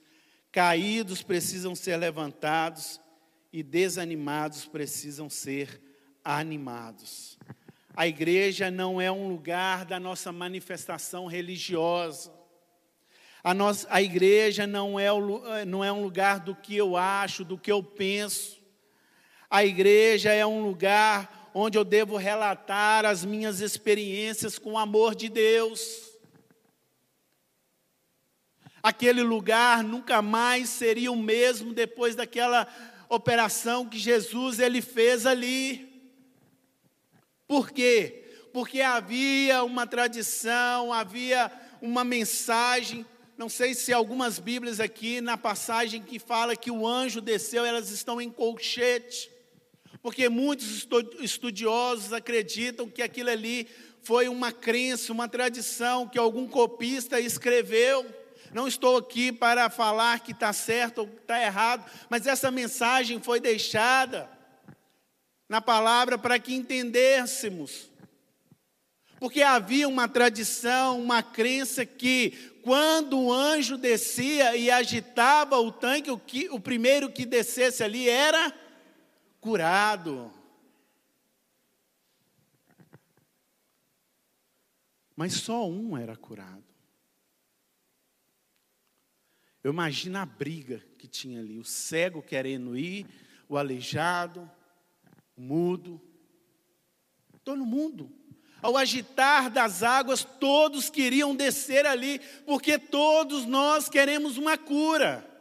caídos 0.50 1.22
precisam 1.22 1.74
ser 1.74 1.96
levantados 1.96 3.00
e 3.52 3.62
desanimados 3.62 4.64
precisam 4.64 5.28
ser 5.28 5.80
animados. 6.24 7.38
A 7.94 8.06
igreja 8.06 8.70
não 8.70 9.00
é 9.00 9.12
um 9.12 9.28
lugar 9.28 9.84
da 9.84 10.00
nossa 10.00 10.32
manifestação 10.32 11.26
religiosa. 11.26 12.32
A, 13.44 13.52
nossa, 13.52 13.86
a 13.90 14.00
igreja 14.00 14.66
não 14.66 14.98
é, 14.98 15.12
o, 15.12 15.42
não 15.66 15.84
é 15.84 15.92
um 15.92 16.02
lugar 16.02 16.40
do 16.40 16.54
que 16.54 16.74
eu 16.76 16.96
acho, 16.96 17.44
do 17.44 17.58
que 17.58 17.70
eu 17.70 17.82
penso. 17.82 18.62
A 19.50 19.64
igreja 19.64 20.32
é 20.32 20.46
um 20.46 20.64
lugar 20.64 21.41
onde 21.54 21.76
eu 21.76 21.84
devo 21.84 22.16
relatar 22.16 23.04
as 23.04 23.24
minhas 23.24 23.60
experiências 23.60 24.58
com 24.58 24.72
o 24.72 24.78
amor 24.78 25.14
de 25.14 25.28
Deus. 25.28 26.10
Aquele 28.82 29.22
lugar 29.22 29.84
nunca 29.84 30.20
mais 30.22 30.68
seria 30.68 31.12
o 31.12 31.16
mesmo 31.16 31.72
depois 31.72 32.16
daquela 32.16 32.66
operação 33.08 33.88
que 33.88 33.98
Jesus 33.98 34.58
ele 34.58 34.80
fez 34.80 35.26
ali. 35.26 35.88
Por 37.46 37.70
quê? 37.70 38.24
Porque 38.52 38.80
havia 38.80 39.62
uma 39.62 39.86
tradição, 39.86 40.92
havia 40.92 41.52
uma 41.80 42.02
mensagem. 42.02 43.06
Não 43.36 43.48
sei 43.48 43.74
se 43.74 43.92
algumas 43.92 44.38
Bíblias 44.38 44.80
aqui, 44.80 45.20
na 45.20 45.36
passagem 45.36 46.02
que 46.02 46.18
fala 46.18 46.56
que 46.56 46.70
o 46.70 46.86
anjo 46.86 47.20
desceu, 47.20 47.64
elas 47.64 47.90
estão 47.90 48.20
em 48.20 48.30
colchete 48.30 49.30
porque 50.02 50.28
muitos 50.28 50.86
estudiosos 51.20 52.12
acreditam 52.12 52.88
que 52.88 53.02
aquilo 53.02 53.30
ali 53.30 53.68
foi 54.02 54.28
uma 54.28 54.50
crença, 54.50 55.12
uma 55.12 55.28
tradição 55.28 56.08
que 56.08 56.18
algum 56.18 56.48
copista 56.48 57.20
escreveu. 57.20 58.04
Não 58.52 58.66
estou 58.66 58.96
aqui 58.96 59.30
para 59.30 59.70
falar 59.70 60.20
que 60.20 60.32
está 60.32 60.52
certo 60.52 60.98
ou 61.02 61.06
está 61.06 61.40
errado, 61.40 61.88
mas 62.10 62.26
essa 62.26 62.50
mensagem 62.50 63.22
foi 63.22 63.38
deixada 63.38 64.28
na 65.48 65.60
palavra 65.60 66.18
para 66.18 66.38
que 66.38 66.52
entendêssemos. 66.52 67.88
Porque 69.20 69.40
havia 69.40 69.88
uma 69.88 70.08
tradição, 70.08 71.00
uma 71.00 71.22
crença 71.22 71.86
que 71.86 72.30
quando 72.64 73.20
o 73.20 73.32
anjo 73.32 73.76
descia 73.76 74.56
e 74.56 74.68
agitava 74.68 75.56
o 75.60 75.70
tanque, 75.70 76.10
o, 76.10 76.18
que, 76.18 76.48
o 76.50 76.58
primeiro 76.58 77.08
que 77.08 77.24
descesse 77.24 77.84
ali 77.84 78.08
era 78.08 78.52
curado. 79.42 80.32
Mas 85.16 85.34
só 85.34 85.68
um 85.68 85.98
era 85.98 86.16
curado. 86.16 86.64
Eu 89.62 89.72
imagino 89.72 90.18
a 90.18 90.24
briga 90.24 90.82
que 90.96 91.06
tinha 91.08 91.40
ali, 91.40 91.58
o 91.58 91.64
cego 91.64 92.22
querendo 92.22 92.76
ir, 92.76 93.06
o 93.48 93.58
aleijado, 93.58 94.50
o 95.36 95.40
mudo, 95.40 96.00
todo 97.44 97.66
mundo. 97.66 98.10
Ao 98.62 98.76
agitar 98.76 99.50
das 99.50 99.82
águas, 99.82 100.24
todos 100.24 100.88
queriam 100.88 101.34
descer 101.34 101.84
ali, 101.84 102.20
porque 102.46 102.78
todos 102.78 103.44
nós 103.44 103.88
queremos 103.88 104.38
uma 104.38 104.56
cura. 104.56 105.31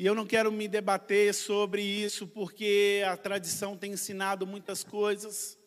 E 0.00 0.06
eu 0.06 0.14
não 0.14 0.24
quero 0.26 0.50
me 0.50 0.66
debater 0.66 1.34
sobre 1.34 1.82
isso, 1.82 2.26
porque 2.26 3.02
a 3.06 3.18
tradição 3.18 3.76
tem 3.76 3.92
ensinado 3.92 4.46
muitas 4.46 4.82
coisas. 4.82 5.58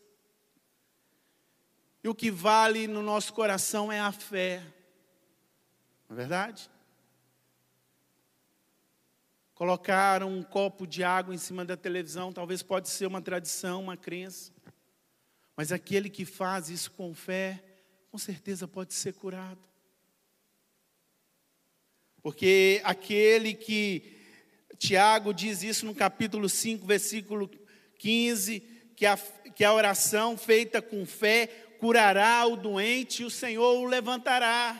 E 2.04 2.10
o 2.10 2.16
que 2.16 2.32
vale 2.32 2.88
no 2.88 3.04
nosso 3.04 3.32
coração 3.32 3.92
é 3.92 4.00
a 4.00 4.12
fé. 4.12 4.64
Não 6.10 6.16
é 6.16 6.20
verdade? 6.20 6.68
Colocar 9.54 10.24
um 10.24 10.42
copo 10.42 10.88
de 10.88 11.04
água 11.04 11.36
em 11.36 11.38
cima 11.38 11.64
da 11.64 11.78
televisão, 11.78 12.34
talvez 12.34 12.64
pode 12.64 12.90
ser 12.90 13.06
uma 13.06 13.22
tradição, 13.22 13.84
uma 13.84 13.96
crença. 13.96 14.52
Mas 15.56 15.72
aquele 15.72 16.10
que 16.10 16.26
faz 16.26 16.72
isso 16.72 16.90
com 16.94 17.14
fé, 17.14 17.64
com 18.10 18.18
certeza 18.18 18.68
pode 18.68 18.96
ser 18.96 19.14
curado. 19.14 19.62
Porque 22.24 22.82
aquele 22.84 23.54
que 23.54 24.13
Tiago 24.84 25.34
diz 25.34 25.64
isso 25.64 25.86
no 25.86 25.96
capítulo 25.96 26.50
5, 26.50 26.86
versículo 26.86 27.50
15, 28.00 28.60
que 28.98 29.06
a, 29.06 29.18
que 29.56 29.64
a 29.64 29.74
oração 29.74 30.38
feita 30.38 30.82
com 30.82 31.06
fé 31.06 31.48
curará 31.80 32.46
o 32.46 32.58
doente 32.58 33.22
e 33.22 33.26
o 33.26 33.30
Senhor 33.30 33.78
o 33.78 33.86
levantará. 33.86 34.78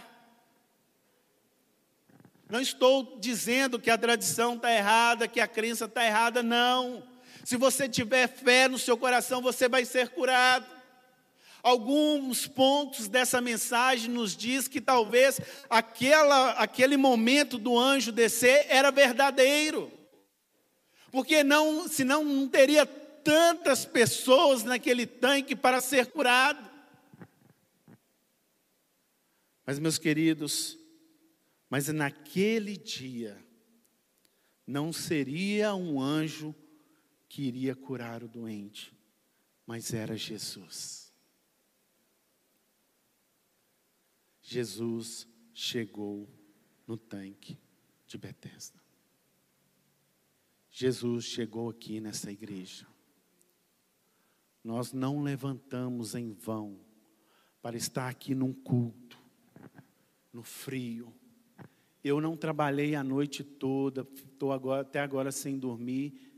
Não 2.50 2.60
estou 2.60 3.18
dizendo 3.18 3.80
que 3.80 3.90
a 3.90 3.98
tradição 3.98 4.56
está 4.56 4.74
errada, 4.74 5.26
que 5.26 5.40
a 5.40 5.48
crença 5.48 5.86
está 5.86 6.06
errada, 6.06 6.44
não. 6.44 7.08
Se 7.46 7.56
você 7.56 7.88
tiver 7.88 8.28
fé 8.28 8.68
no 8.68 8.78
seu 8.78 8.98
coração, 8.98 9.42
você 9.42 9.70
vai 9.70 9.86
ser 9.86 10.10
curado. 10.10 10.66
Alguns 11.64 12.46
pontos 12.46 13.08
dessa 13.08 13.40
mensagem 13.40 14.12
nos 14.12 14.36
diz 14.36 14.68
que 14.68 14.82
talvez 14.82 15.40
aquela, 15.70 16.52
aquele 16.52 16.98
momento 16.98 17.58
do 17.58 17.80
anjo 17.80 18.12
descer 18.12 18.66
era 18.68 18.92
verdadeiro. 18.92 19.90
Porque 21.10 21.42
não, 21.42 21.88
senão 21.88 22.22
não 22.26 22.50
teria 22.50 22.86
tantas 22.86 23.86
pessoas 23.86 24.66
naquele 24.66 25.06
tanque 25.06 25.56
para 25.56 25.80
ser 25.80 26.08
curado. 26.08 26.70
Mas 29.66 29.80
meus 29.80 29.98
queridos, 29.98 30.78
mas 31.70 31.88
naquele 31.88 32.76
dia 32.76 33.42
não 34.68 34.92
seria 34.92 35.74
um 35.74 36.02
anjo 36.02 36.54
que 37.30 37.44
iria 37.44 37.74
curar 37.74 38.22
o 38.22 38.28
doente, 38.28 38.94
mas 39.66 39.94
era 39.94 40.18
Jesus. 40.18 41.03
Jesus 44.54 45.28
chegou 45.52 46.30
no 46.86 46.96
tanque 46.96 47.58
de 48.06 48.20
Betesda. 48.20 48.80
Jesus 50.70 51.26
chegou 51.26 51.70
aqui 51.70 52.00
nessa 52.00 52.32
igreja. 52.32 52.86
Nós 54.64 54.94
não 54.94 55.24
levantamos 55.24 56.14
em 56.14 56.34
vão 56.34 56.80
para 57.64 57.76
estar 57.76 58.08
aqui 58.08 58.36
num 58.36 58.54
culto, 58.54 59.18
no 60.32 60.44
frio. 60.44 61.12
Eu 62.04 62.22
não 62.22 62.38
trabalhei 62.38 62.94
a 62.94 63.04
noite 63.04 63.44
toda, 63.44 64.08
estou 64.14 64.52
agora, 64.52 64.84
até 64.84 65.00
agora 65.00 65.32
sem 65.32 65.58
dormir. 65.58 66.32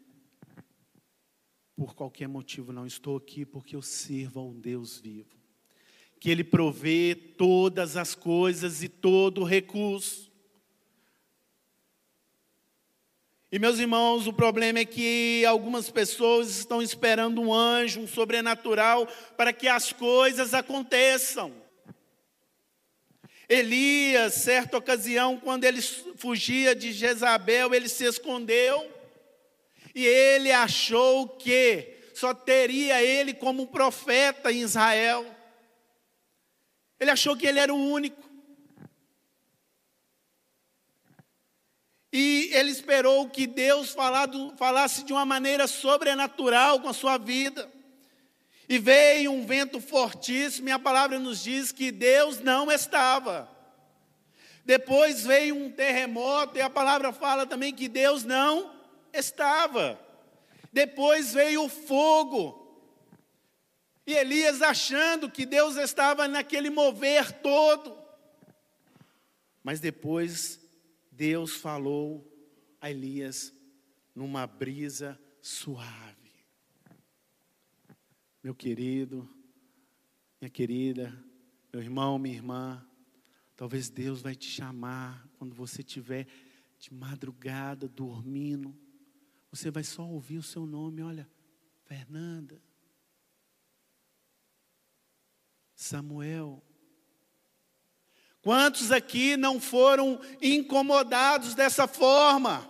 Por 1.75 1.93
qualquer 1.93 2.29
motivo, 2.29 2.71
não 2.71 2.87
estou 2.87 3.17
aqui 3.17 3.45
porque 3.45 3.75
eu 3.75 3.81
sirvo 3.81 4.39
a 4.39 4.43
um 4.45 4.57
Deus 4.57 4.97
vivo 4.97 5.34
que 6.19 6.29
Ele 6.29 6.43
provê 6.43 7.15
todas 7.37 7.97
as 7.97 8.15
coisas 8.15 8.81
e 8.81 8.89
todo 8.89 9.43
recurso. 9.43 10.25
E 13.51 13.59
meus 13.59 13.79
irmãos, 13.79 14.27
o 14.27 14.33
problema 14.33 14.79
é 14.79 14.85
que 14.85 15.45
algumas 15.45 15.89
pessoas 15.89 16.49
estão 16.49 16.81
esperando 16.81 17.41
um 17.41 17.53
anjo, 17.53 18.01
um 18.01 18.07
sobrenatural, 18.07 19.07
para 19.37 19.53
que 19.53 19.67
as 19.67 19.93
coisas 19.93 20.53
aconteçam. 20.53 21.53
Elias, 23.47 24.33
certa 24.33 24.77
ocasião, 24.77 25.39
quando 25.39 25.63
ele 25.63 25.81
fugia 25.81 26.75
de 26.75 26.91
Jezabel, 26.91 27.73
ele 27.73 27.87
se 27.87 28.03
escondeu, 28.03 28.91
e 29.93 30.05
ele 30.05 30.51
achou 30.51 31.29
que 31.29 31.95
só 32.13 32.33
teria 32.33 33.01
ele 33.03 33.33
como 33.33 33.67
profeta 33.67 34.51
em 34.51 34.61
Israel. 34.61 35.34
Ele 36.99 37.11
achou 37.11 37.35
que 37.35 37.45
ele 37.45 37.59
era 37.59 37.73
o 37.73 37.91
único. 37.91 38.23
E 42.11 42.49
ele 42.53 42.71
esperou 42.71 43.29
que 43.29 43.45
Deus 43.45 43.89
falado, 43.89 44.55
falasse 44.57 45.03
de 45.03 45.11
uma 45.11 45.25
maneira 45.25 45.67
sobrenatural 45.67 46.79
com 46.79 46.87
a 46.87 46.93
sua 46.93 47.17
vida. 47.17 47.69
E 48.69 48.79
veio 48.79 49.33
um 49.33 49.45
vento 49.45 49.81
fortíssimo, 49.81 50.69
e 50.69 50.71
a 50.71 50.79
palavra 50.79 51.19
nos 51.19 51.43
diz 51.43 51.73
que 51.73 51.91
Deus 51.91 52.39
não 52.39 52.71
estava. 52.71 53.49
Depois 54.63 55.25
veio 55.25 55.55
um 55.55 55.69
terremoto, 55.69 56.57
e 56.57 56.61
a 56.61 56.69
palavra 56.69 57.11
fala 57.11 57.45
também 57.45 57.73
que 57.73 57.89
Deus 57.89 58.23
não 58.23 58.73
estava. 59.13 59.99
Depois 60.71 61.33
veio 61.33 61.65
o 61.65 61.69
fogo, 61.69 62.64
e 64.05 64.13
Elias 64.13 64.61
achando 64.61 65.29
que 65.29 65.45
Deus 65.45 65.77
estava 65.77 66.27
naquele 66.27 66.69
mover 66.69 67.31
todo. 67.41 67.97
Mas 69.63 69.79
depois 69.79 70.59
Deus 71.11 71.55
falou 71.55 72.31
a 72.79 72.91
Elias 72.91 73.53
numa 74.13 74.45
brisa 74.45 75.19
suave. 75.41 76.15
Meu 78.43 78.53
querido, 78.53 79.27
minha 80.39 80.51
querida, 80.51 81.11
meu 81.73 81.81
irmão, 81.81 82.19
minha 82.19 82.35
irmã, 82.35 82.87
talvez 83.55 83.89
Deus 83.89 84.21
vai 84.21 84.35
te 84.35 84.47
chamar 84.47 85.27
quando 85.39 85.55
você 85.55 85.81
estiver 85.81 86.27
de 86.77 86.93
madrugada 86.93 87.87
dormindo. 87.87 88.77
Você 89.49 89.71
vai 89.71 89.83
só 89.83 90.07
ouvir 90.07 90.37
o 90.37 90.43
seu 90.43 90.65
nome, 90.67 91.01
olha, 91.01 91.27
Fernanda. 91.85 92.61
Samuel. 95.75 96.63
Quantos 98.41 98.91
aqui 98.91 99.35
não 99.35 99.59
foram 99.59 100.19
incomodados 100.41 101.55
dessa 101.55 101.87
forma? 101.87 102.69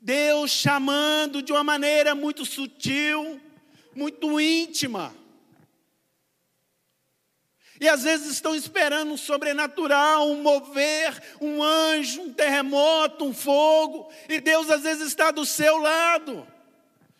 Deus 0.00 0.50
chamando 0.50 1.40
de 1.40 1.52
uma 1.52 1.62
maneira 1.62 2.14
muito 2.14 2.44
sutil, 2.44 3.40
muito 3.94 4.40
íntima. 4.40 5.14
E 7.80 7.88
às 7.88 8.02
vezes 8.02 8.32
estão 8.32 8.54
esperando 8.54 9.12
um 9.12 9.16
sobrenatural, 9.16 10.28
um 10.28 10.42
mover, 10.42 11.20
um 11.40 11.62
anjo, 11.62 12.22
um 12.22 12.32
terremoto, 12.32 13.24
um 13.24 13.32
fogo. 13.32 14.12
E 14.28 14.40
Deus 14.40 14.70
às 14.70 14.82
vezes 14.82 15.08
está 15.08 15.30
do 15.30 15.46
seu 15.46 15.78
lado, 15.78 16.46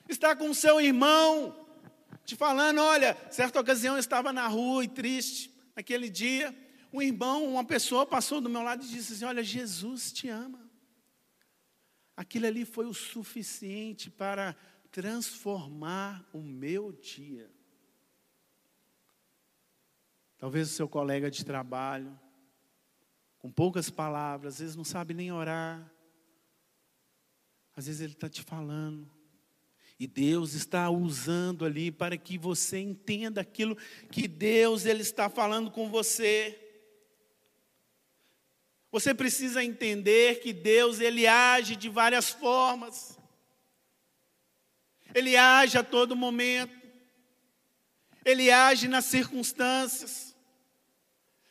está 0.08 0.36
com 0.36 0.50
o 0.50 0.54
seu 0.54 0.80
irmão, 0.80 1.61
te 2.24 2.36
falando, 2.36 2.80
olha, 2.80 3.16
certa 3.30 3.60
ocasião 3.60 3.94
eu 3.94 4.00
estava 4.00 4.32
na 4.32 4.46
rua 4.46 4.84
e 4.84 4.88
triste, 4.88 5.52
naquele 5.74 6.08
dia, 6.08 6.54
um 6.92 7.00
irmão, 7.00 7.44
uma 7.46 7.64
pessoa 7.64 8.04
passou 8.04 8.40
do 8.40 8.50
meu 8.50 8.62
lado 8.62 8.84
e 8.84 8.88
disse 8.88 9.14
assim: 9.14 9.24
Olha, 9.24 9.42
Jesus 9.42 10.12
te 10.12 10.28
ama. 10.28 10.60
Aquilo 12.14 12.46
ali 12.46 12.64
foi 12.64 12.86
o 12.86 12.92
suficiente 12.92 14.10
para 14.10 14.54
transformar 14.90 16.28
o 16.32 16.42
meu 16.42 16.92
dia. 16.92 17.50
Talvez 20.36 20.70
o 20.70 20.74
seu 20.74 20.88
colega 20.88 21.30
de 21.30 21.44
trabalho, 21.44 22.18
com 23.38 23.50
poucas 23.50 23.88
palavras, 23.88 24.54
às 24.54 24.60
vezes 24.60 24.76
não 24.76 24.84
sabe 24.84 25.14
nem 25.14 25.32
orar, 25.32 25.90
às 27.74 27.86
vezes 27.86 28.02
ele 28.02 28.12
está 28.12 28.28
te 28.28 28.42
falando, 28.42 29.10
e 30.02 30.06
Deus 30.08 30.54
está 30.54 30.90
usando 30.90 31.64
ali 31.64 31.92
para 31.92 32.16
que 32.16 32.36
você 32.36 32.80
entenda 32.80 33.40
aquilo 33.40 33.78
que 34.10 34.26
Deus 34.26 34.84
ele 34.84 35.00
está 35.00 35.30
falando 35.30 35.70
com 35.70 35.88
você. 35.88 36.58
Você 38.90 39.14
precisa 39.14 39.62
entender 39.62 40.40
que 40.40 40.52
Deus 40.52 40.98
ele 40.98 41.24
age 41.24 41.76
de 41.76 41.88
várias 41.88 42.30
formas. 42.30 43.16
Ele 45.14 45.36
age 45.36 45.78
a 45.78 45.84
todo 45.84 46.16
momento. 46.16 46.76
Ele 48.24 48.50
age 48.50 48.88
nas 48.88 49.04
circunstâncias. 49.04 50.34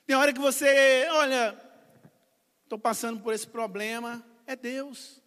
Tem 0.05 0.13
hora 0.13 0.33
que 0.33 0.41
você, 0.41 1.07
olha, 1.09 1.57
estou 2.63 2.77
passando 2.77 3.21
por 3.21 3.33
esse 3.33 3.47
problema, 3.47 4.21
é 4.45 4.57
Deus. 4.57 5.20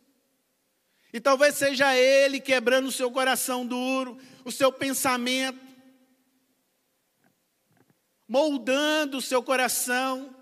E 1.14 1.20
talvez 1.20 1.54
seja 1.54 1.96
Ele 1.96 2.40
quebrando 2.40 2.88
o 2.88 2.92
seu 2.92 3.08
coração 3.08 3.64
duro, 3.64 4.18
o 4.44 4.50
seu 4.50 4.72
pensamento, 4.72 5.64
moldando 8.26 9.18
o 9.18 9.22
seu 9.22 9.40
coração, 9.40 10.34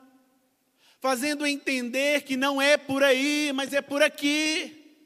fazendo 0.99 1.47
entender 1.47 2.23
que 2.23 2.39
não 2.39 2.61
é 2.61 2.79
por 2.79 3.03
aí, 3.03 3.53
mas 3.53 3.75
é 3.75 3.83
por 3.83 4.03
aqui. 4.03 5.05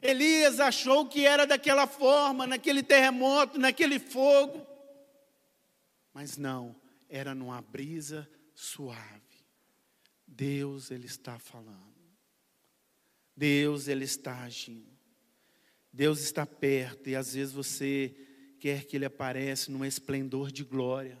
Elias 0.00 0.60
achou 0.60 1.08
que 1.08 1.26
era 1.26 1.44
daquela 1.44 1.88
forma, 1.88 2.46
naquele 2.46 2.84
terremoto, 2.84 3.58
naquele 3.58 3.98
fogo. 3.98 4.64
Mas 6.14 6.36
não, 6.36 6.80
era 7.08 7.34
numa 7.34 7.60
brisa 7.62 8.30
suave. 8.54 9.44
Deus, 10.24 10.92
Ele 10.92 11.06
está 11.06 11.36
falando. 11.36 11.95
Deus, 13.36 13.86
Ele 13.88 14.04
está 14.04 14.42
agindo. 14.42 14.96
Deus 15.92 16.20
está 16.20 16.46
perto 16.46 17.08
e 17.08 17.16
às 17.16 17.34
vezes 17.34 17.52
você 17.52 18.14
quer 18.58 18.84
que 18.84 18.96
Ele 18.96 19.04
apareça 19.04 19.70
num 19.70 19.84
esplendor 19.84 20.50
de 20.50 20.64
glória. 20.64 21.18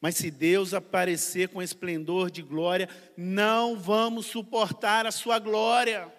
Mas 0.00 0.16
se 0.16 0.30
Deus 0.30 0.74
aparecer 0.74 1.48
com 1.48 1.62
esplendor 1.62 2.30
de 2.30 2.42
glória, 2.42 2.88
não 3.16 3.74
vamos 3.78 4.26
suportar 4.26 5.06
a 5.06 5.10
sua 5.10 5.38
glória. 5.38 6.12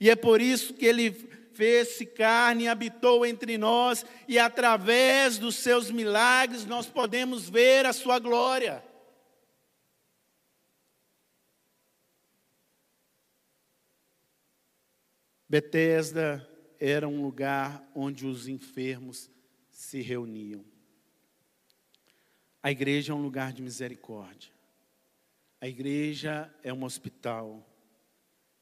E 0.00 0.10
é 0.10 0.16
por 0.16 0.40
isso 0.40 0.74
que 0.74 0.84
ele 0.84 1.12
fez-se 1.54 2.06
carne 2.06 2.64
e 2.64 2.68
habitou 2.68 3.26
entre 3.26 3.58
nós, 3.58 4.04
e 4.26 4.38
através 4.38 5.38
dos 5.38 5.56
seus 5.56 5.90
milagres 5.90 6.64
nós 6.64 6.86
podemos 6.86 7.48
ver 7.48 7.86
a 7.86 7.92
sua 7.92 8.18
glória. 8.18 8.84
Betesda 15.48 16.46
era 16.78 17.08
um 17.08 17.22
lugar 17.22 17.82
onde 17.94 18.26
os 18.26 18.46
enfermos 18.46 19.30
se 19.70 20.02
reuniam. 20.02 20.64
A 22.62 22.70
igreja 22.70 23.12
é 23.12 23.16
um 23.16 23.22
lugar 23.22 23.52
de 23.52 23.62
misericórdia. 23.62 24.52
A 25.60 25.66
igreja 25.66 26.52
é 26.62 26.72
um 26.72 26.84
hospital. 26.84 27.66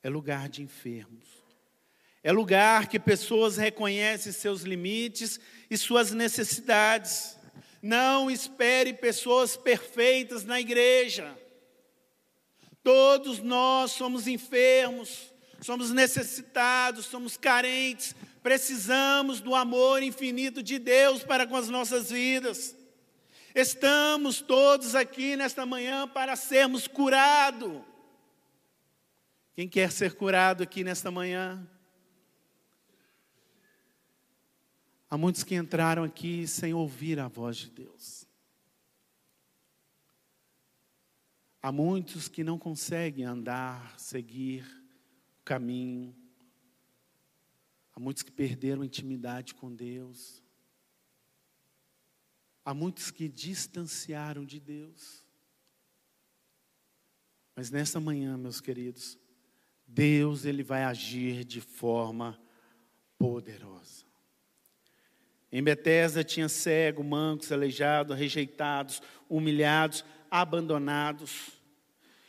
É 0.03 0.09
lugar 0.09 0.49
de 0.49 0.63
enfermos. 0.63 1.27
É 2.23 2.33
lugar 2.33 2.89
que 2.89 2.99
pessoas 2.99 3.57
reconhecem 3.57 4.33
seus 4.33 4.63
limites 4.63 5.41
e 5.71 5.77
suas 5.77 6.13
necessidades. 6.13 7.37
Não 7.83 8.31
espere 8.31 8.93
pessoas 8.93 9.57
perfeitas 9.57 10.45
na 10.45 10.61
igreja. 10.61 11.37
Todos 12.83 13.41
nós 13.41 13.93
somos 13.93 14.27
enfermos, 14.27 15.33
somos 15.61 15.91
necessitados, 15.91 17.07
somos 17.07 17.37
carentes, 17.37 18.15
Precisamos 18.47 19.41
do 19.41 19.57
amor 19.57 20.05
infinito 20.05 20.63
de 20.63 20.79
Deus 20.79 21.25
para 21.25 21.49
com 21.49 21.57
as 21.57 21.69
nossas 21.69 22.11
vidas. 22.13 22.77
Estamos 23.53 24.41
todos 24.41 24.95
aqui 24.95 25.35
nesta 25.35 25.67
manhã 25.67 26.07
para 26.07 26.37
sermos 26.37 26.87
curados. 26.87 27.83
Quem 29.53 29.69
quer 29.69 29.91
ser 29.91 30.15
curado 30.15 30.63
aqui 30.63 30.85
nesta 30.85 31.11
manhã? 31.11 31.69
Há 35.11 35.19
muitos 35.19 35.43
que 35.43 35.57
entraram 35.57 36.05
aqui 36.05 36.47
sem 36.47 36.73
ouvir 36.73 37.19
a 37.19 37.27
voz 37.27 37.57
de 37.57 37.71
Deus. 37.71 38.29
Há 41.61 41.73
muitos 41.73 42.29
que 42.29 42.45
não 42.45 42.61
conseguem 42.61 43.25
andar, 43.25 43.99
seguir 43.99 44.86
caminho 45.47 46.15
Há 47.97 48.01
muitos 48.01 48.23
que 48.23 48.31
perderam 48.31 48.85
intimidade 48.85 49.55
com 49.55 49.75
Deus. 49.75 50.43
Há 52.63 52.75
muitos 52.75 53.11
que 53.11 53.27
distanciaram 53.27 54.45
de 54.45 54.61
Deus. 54.61 55.25
Mas 57.55 57.71
nessa 57.71 57.99
manhã, 57.99 58.37
meus 58.37 58.61
queridos, 58.61 59.19
Deus 59.87 60.45
ele 60.45 60.63
vai 60.63 60.85
agir 60.85 61.43
de 61.43 61.63
forma 61.63 62.39
poderosa. 63.17 64.05
Em 65.51 65.63
Betesda 65.63 66.23
tinha 66.23 66.51
cego, 66.51 67.03
mancos, 67.03 67.51
aleijados, 67.51 68.15
rejeitados, 68.15 69.01
humilhados, 69.27 70.05
abandonados. 70.31 71.56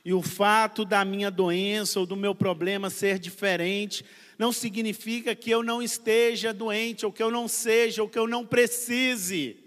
E 0.08 0.14
o 0.14 0.22
fato 0.22 0.86
da 0.86 1.04
minha 1.04 1.30
doença 1.30 2.00
ou 2.00 2.06
do 2.06 2.16
meu 2.16 2.34
problema 2.34 2.90
ser 2.90 3.20
diferente 3.20 4.06
não 4.38 4.54
significa 4.54 5.36
que 5.36 5.52
eu 5.52 5.62
não 5.62 5.82
esteja 5.82 6.54
doente, 6.54 7.06
ou 7.06 7.12
que 7.12 7.22
eu 7.22 7.30
não 7.30 7.46
seja, 7.46 8.02
ou 8.02 8.08
que 8.08 8.18
eu 8.18 8.26
não 8.26 8.46
precise 8.46 9.58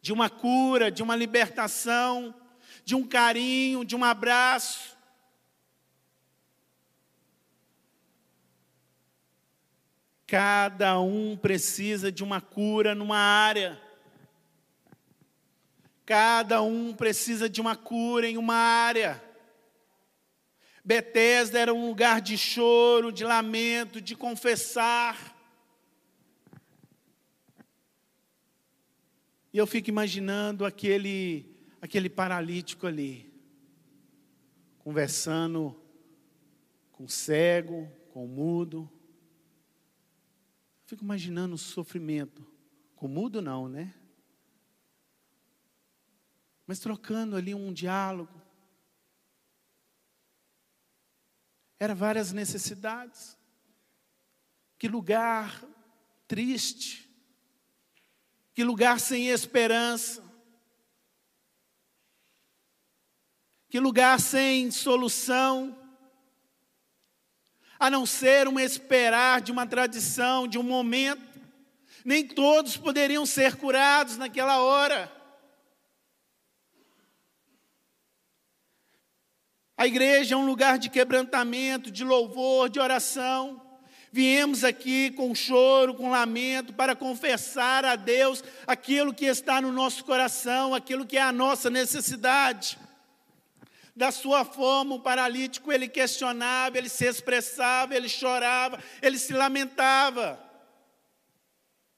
de 0.00 0.12
uma 0.12 0.30
cura, 0.30 0.88
de 0.88 1.02
uma 1.02 1.16
libertação, 1.16 2.32
de 2.84 2.94
um 2.94 3.04
carinho, 3.04 3.84
de 3.84 3.96
um 3.96 4.04
abraço. 4.04 4.96
Cada 10.28 11.00
um 11.00 11.36
precisa 11.36 12.12
de 12.12 12.22
uma 12.22 12.40
cura 12.40 12.94
numa 12.94 13.18
área. 13.18 13.87
Cada 16.08 16.62
um 16.62 16.94
precisa 16.94 17.50
de 17.50 17.60
uma 17.60 17.76
cura 17.76 18.26
em 18.26 18.38
uma 18.38 18.54
área. 18.54 19.22
Betesda 20.82 21.58
era 21.58 21.74
um 21.74 21.86
lugar 21.86 22.22
de 22.22 22.38
choro, 22.38 23.12
de 23.12 23.24
lamento, 23.24 24.00
de 24.00 24.16
confessar. 24.16 25.36
E 29.52 29.58
eu 29.58 29.66
fico 29.66 29.90
imaginando 29.90 30.64
aquele, 30.64 31.54
aquele 31.78 32.08
paralítico 32.08 32.86
ali, 32.86 33.30
conversando 34.78 35.78
com 36.90 37.04
o 37.04 37.08
cego, 37.10 37.86
com 38.14 38.24
o 38.24 38.28
mudo. 38.28 38.90
Fico 40.86 41.04
imaginando 41.04 41.54
o 41.54 41.58
sofrimento. 41.58 42.46
Com 42.96 43.04
o 43.04 43.10
mudo 43.10 43.42
não, 43.42 43.68
né? 43.68 43.92
Mas 46.68 46.78
trocando 46.78 47.34
ali 47.34 47.54
um 47.54 47.72
diálogo. 47.72 48.42
Era 51.80 51.94
várias 51.94 52.30
necessidades. 52.30 53.38
Que 54.78 54.86
lugar 54.86 55.64
triste. 56.26 57.08
Que 58.52 58.62
lugar 58.62 59.00
sem 59.00 59.28
esperança. 59.28 60.22
Que 63.70 63.80
lugar 63.80 64.20
sem 64.20 64.70
solução. 64.70 65.74
A 67.78 67.88
não 67.88 68.04
ser 68.04 68.46
um 68.46 68.60
esperar 68.60 69.40
de 69.40 69.50
uma 69.50 69.66
tradição, 69.66 70.46
de 70.46 70.58
um 70.58 70.62
momento. 70.62 71.40
Nem 72.04 72.28
todos 72.28 72.76
poderiam 72.76 73.24
ser 73.24 73.56
curados 73.56 74.18
naquela 74.18 74.60
hora. 74.60 75.17
A 79.78 79.86
igreja 79.86 80.34
é 80.34 80.36
um 80.36 80.44
lugar 80.44 80.76
de 80.76 80.90
quebrantamento, 80.90 81.88
de 81.88 82.02
louvor, 82.02 82.68
de 82.68 82.80
oração. 82.80 83.62
Viemos 84.10 84.64
aqui 84.64 85.12
com 85.12 85.32
choro, 85.36 85.94
com 85.94 86.10
lamento, 86.10 86.72
para 86.72 86.96
confessar 86.96 87.84
a 87.84 87.94
Deus 87.94 88.42
aquilo 88.66 89.14
que 89.14 89.26
está 89.26 89.60
no 89.60 89.70
nosso 89.70 90.04
coração, 90.04 90.74
aquilo 90.74 91.06
que 91.06 91.16
é 91.16 91.22
a 91.22 91.30
nossa 91.30 91.70
necessidade. 91.70 92.76
Da 93.94 94.10
sua 94.10 94.44
forma, 94.44 94.96
o 94.96 95.00
paralítico 95.00 95.70
ele 95.70 95.86
questionava, 95.86 96.76
ele 96.76 96.88
se 96.88 97.04
expressava, 97.04 97.94
ele 97.94 98.08
chorava, 98.08 98.82
ele 99.00 99.16
se 99.16 99.32
lamentava. 99.32 100.44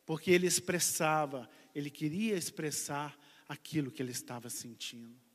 Porque 0.04 0.30
ele 0.30 0.46
expressava, 0.46 1.48
ele 1.74 1.88
queria 1.88 2.36
expressar 2.36 3.18
aquilo 3.48 3.90
que 3.90 4.02
ele 4.02 4.12
estava 4.12 4.50
sentindo. 4.50 5.29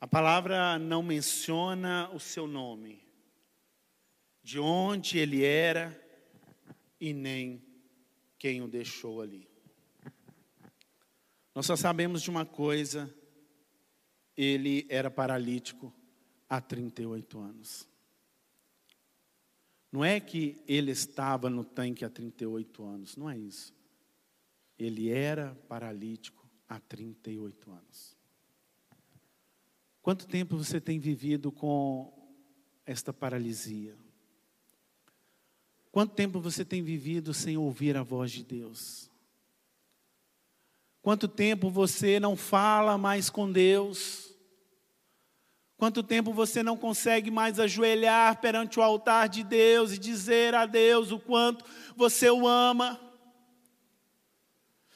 A 0.00 0.06
palavra 0.06 0.78
não 0.78 1.02
menciona 1.02 2.08
o 2.10 2.20
seu 2.20 2.46
nome, 2.46 3.02
de 4.42 4.60
onde 4.60 5.18
ele 5.18 5.44
era 5.44 6.00
e 7.00 7.12
nem 7.12 7.62
quem 8.38 8.62
o 8.62 8.68
deixou 8.68 9.20
ali. 9.20 9.48
Nós 11.52 11.66
só 11.66 11.74
sabemos 11.74 12.22
de 12.22 12.30
uma 12.30 12.46
coisa: 12.46 13.12
ele 14.36 14.86
era 14.88 15.10
paralítico 15.10 15.92
há 16.48 16.60
38 16.60 17.38
anos. 17.40 17.88
Não 19.90 20.04
é 20.04 20.20
que 20.20 20.62
ele 20.68 20.92
estava 20.92 21.50
no 21.50 21.64
tanque 21.64 22.04
há 22.04 22.10
38 22.10 22.84
anos, 22.84 23.16
não 23.16 23.28
é 23.28 23.36
isso. 23.36 23.74
Ele 24.78 25.10
era 25.10 25.56
paralítico 25.68 26.48
há 26.68 26.78
38 26.78 27.72
anos. 27.72 28.17
Quanto 30.02 30.26
tempo 30.26 30.56
você 30.56 30.80
tem 30.80 30.98
vivido 30.98 31.52
com 31.52 32.12
esta 32.86 33.12
paralisia? 33.12 33.96
Quanto 35.90 36.14
tempo 36.14 36.40
você 36.40 36.64
tem 36.64 36.82
vivido 36.82 37.34
sem 37.34 37.56
ouvir 37.56 37.96
a 37.96 38.02
voz 38.02 38.30
de 38.30 38.44
Deus? 38.44 39.10
Quanto 41.02 41.26
tempo 41.26 41.70
você 41.70 42.20
não 42.20 42.36
fala 42.36 42.98
mais 42.98 43.30
com 43.30 43.50
Deus? 43.50 44.28
Quanto 45.76 46.02
tempo 46.02 46.32
você 46.32 46.62
não 46.62 46.76
consegue 46.76 47.30
mais 47.30 47.60
ajoelhar 47.60 48.40
perante 48.40 48.80
o 48.80 48.82
altar 48.82 49.28
de 49.28 49.44
Deus 49.44 49.92
e 49.92 49.98
dizer 49.98 50.54
a 50.54 50.66
Deus 50.66 51.12
o 51.12 51.20
quanto 51.20 51.64
você 51.96 52.28
o 52.28 52.46
ama? 52.46 53.00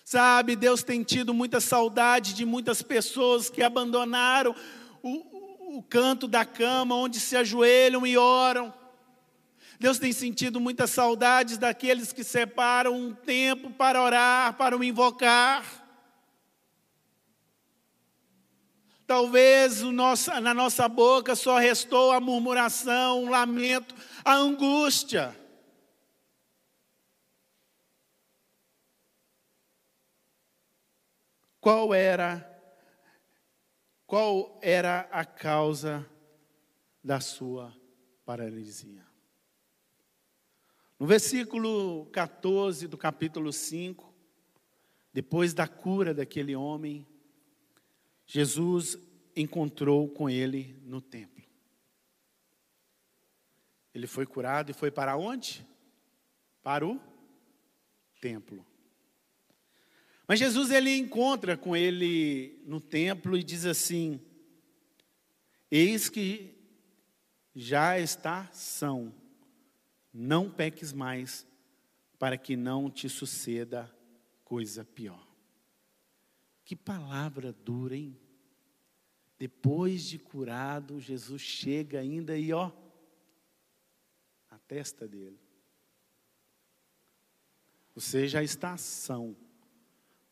Sabe, 0.05 0.57
Deus 0.57 0.83
tem 0.83 1.03
tido 1.03 1.33
muita 1.33 1.61
saudade 1.61 2.35
de 2.35 2.45
muitas 2.45 2.83
pessoas 2.83 3.49
que 3.49 3.63
abandonaram 3.63 4.55
o, 5.03 5.79
o 5.79 5.83
canto 5.83 6.29
da 6.29 6.45
cama, 6.45 6.95
onde 6.95 7.19
se 7.19 7.37
ajoelham 7.37 8.07
e 8.07 8.17
oram. 8.17 8.73
Deus 9.79 9.99
tem 9.99 10.13
sentido 10.13 10.61
muitas 10.61 10.91
saudades 10.91 11.59
daqueles 11.59 12.13
que 12.13 12.23
separam 12.23 12.95
um 12.95 13.13
tempo 13.13 13.71
para 13.71 14.01
orar, 14.01 14.55
para 14.55 14.77
o 14.77 14.85
invocar. 14.85 15.65
Talvez 19.07 19.83
na 19.83 20.55
nossa 20.55 20.89
boca 20.89 21.35
só 21.35 21.59
restou 21.59 22.13
a 22.13 22.21
murmuração, 22.21 23.25
o 23.25 23.29
lamento, 23.29 23.95
a 24.25 24.35
angústia. 24.35 25.37
Qual 31.61 31.93
era 31.93 32.52
qual 34.13 34.59
era 34.61 35.09
a 35.11 35.25
causa 35.25 36.07
da 37.03 37.19
sua 37.19 37.75
paralisia? 38.27 39.03
No 40.99 41.07
versículo 41.07 42.05
14 42.13 42.89
do 42.89 42.99
capítulo 42.99 43.51
5, 43.51 44.13
depois 45.15 45.55
da 45.55 45.67
cura 45.67 46.13
daquele 46.13 46.55
homem, 46.55 47.07
Jesus 48.27 48.99
encontrou 49.35 50.07
com 50.11 50.29
ele 50.29 50.79
no 50.83 51.01
templo. 51.01 51.43
Ele 53.95 54.07
foi 54.07 54.27
curado 54.27 54.73
e 54.73 54.75
foi 54.75 54.91
para 54.91 55.17
onde? 55.17 55.67
Para 56.63 56.87
o 56.87 57.01
templo. 58.21 58.63
Mas 60.33 60.39
Jesus 60.39 60.71
ele 60.71 60.97
encontra 60.97 61.59
com 61.59 61.77
ele 61.77 62.59
no 62.65 62.81
templo 62.81 63.37
e 63.37 63.43
diz 63.45 63.67
assim: 63.67 64.19
Eis 65.71 66.09
que 66.09 66.55
já 67.55 68.01
está 68.01 68.49
são, 68.51 69.15
não 70.11 70.51
peques 70.51 70.91
mais, 70.91 71.47
para 72.19 72.39
que 72.39 72.57
não 72.57 72.91
te 72.91 73.11
suceda 73.11 73.95
coisa 74.43 74.87
pior. 74.87 75.23
Que 76.65 76.75
palavra 76.75 77.53
dura, 77.53 77.95
hein? 77.95 78.17
Depois 79.39 80.03
de 80.03 80.19
curado, 80.19 80.99
Jesus 80.99 81.43
chega 81.43 82.01
ainda 82.01 82.39
e 82.39 82.55
ó, 82.55 82.73
a 84.49 84.57
testa 84.61 85.07
dele. 85.07 85.39
Você 87.95 88.27
já 88.27 88.43
está 88.43 88.79
são, 88.79 89.37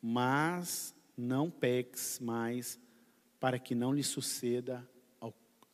mas 0.01 0.94
não 1.16 1.51
peques 1.51 2.18
mais, 2.20 2.78
para 3.38 3.59
que 3.59 3.74
não 3.74 3.92
lhe 3.92 4.03
suceda 4.03 4.88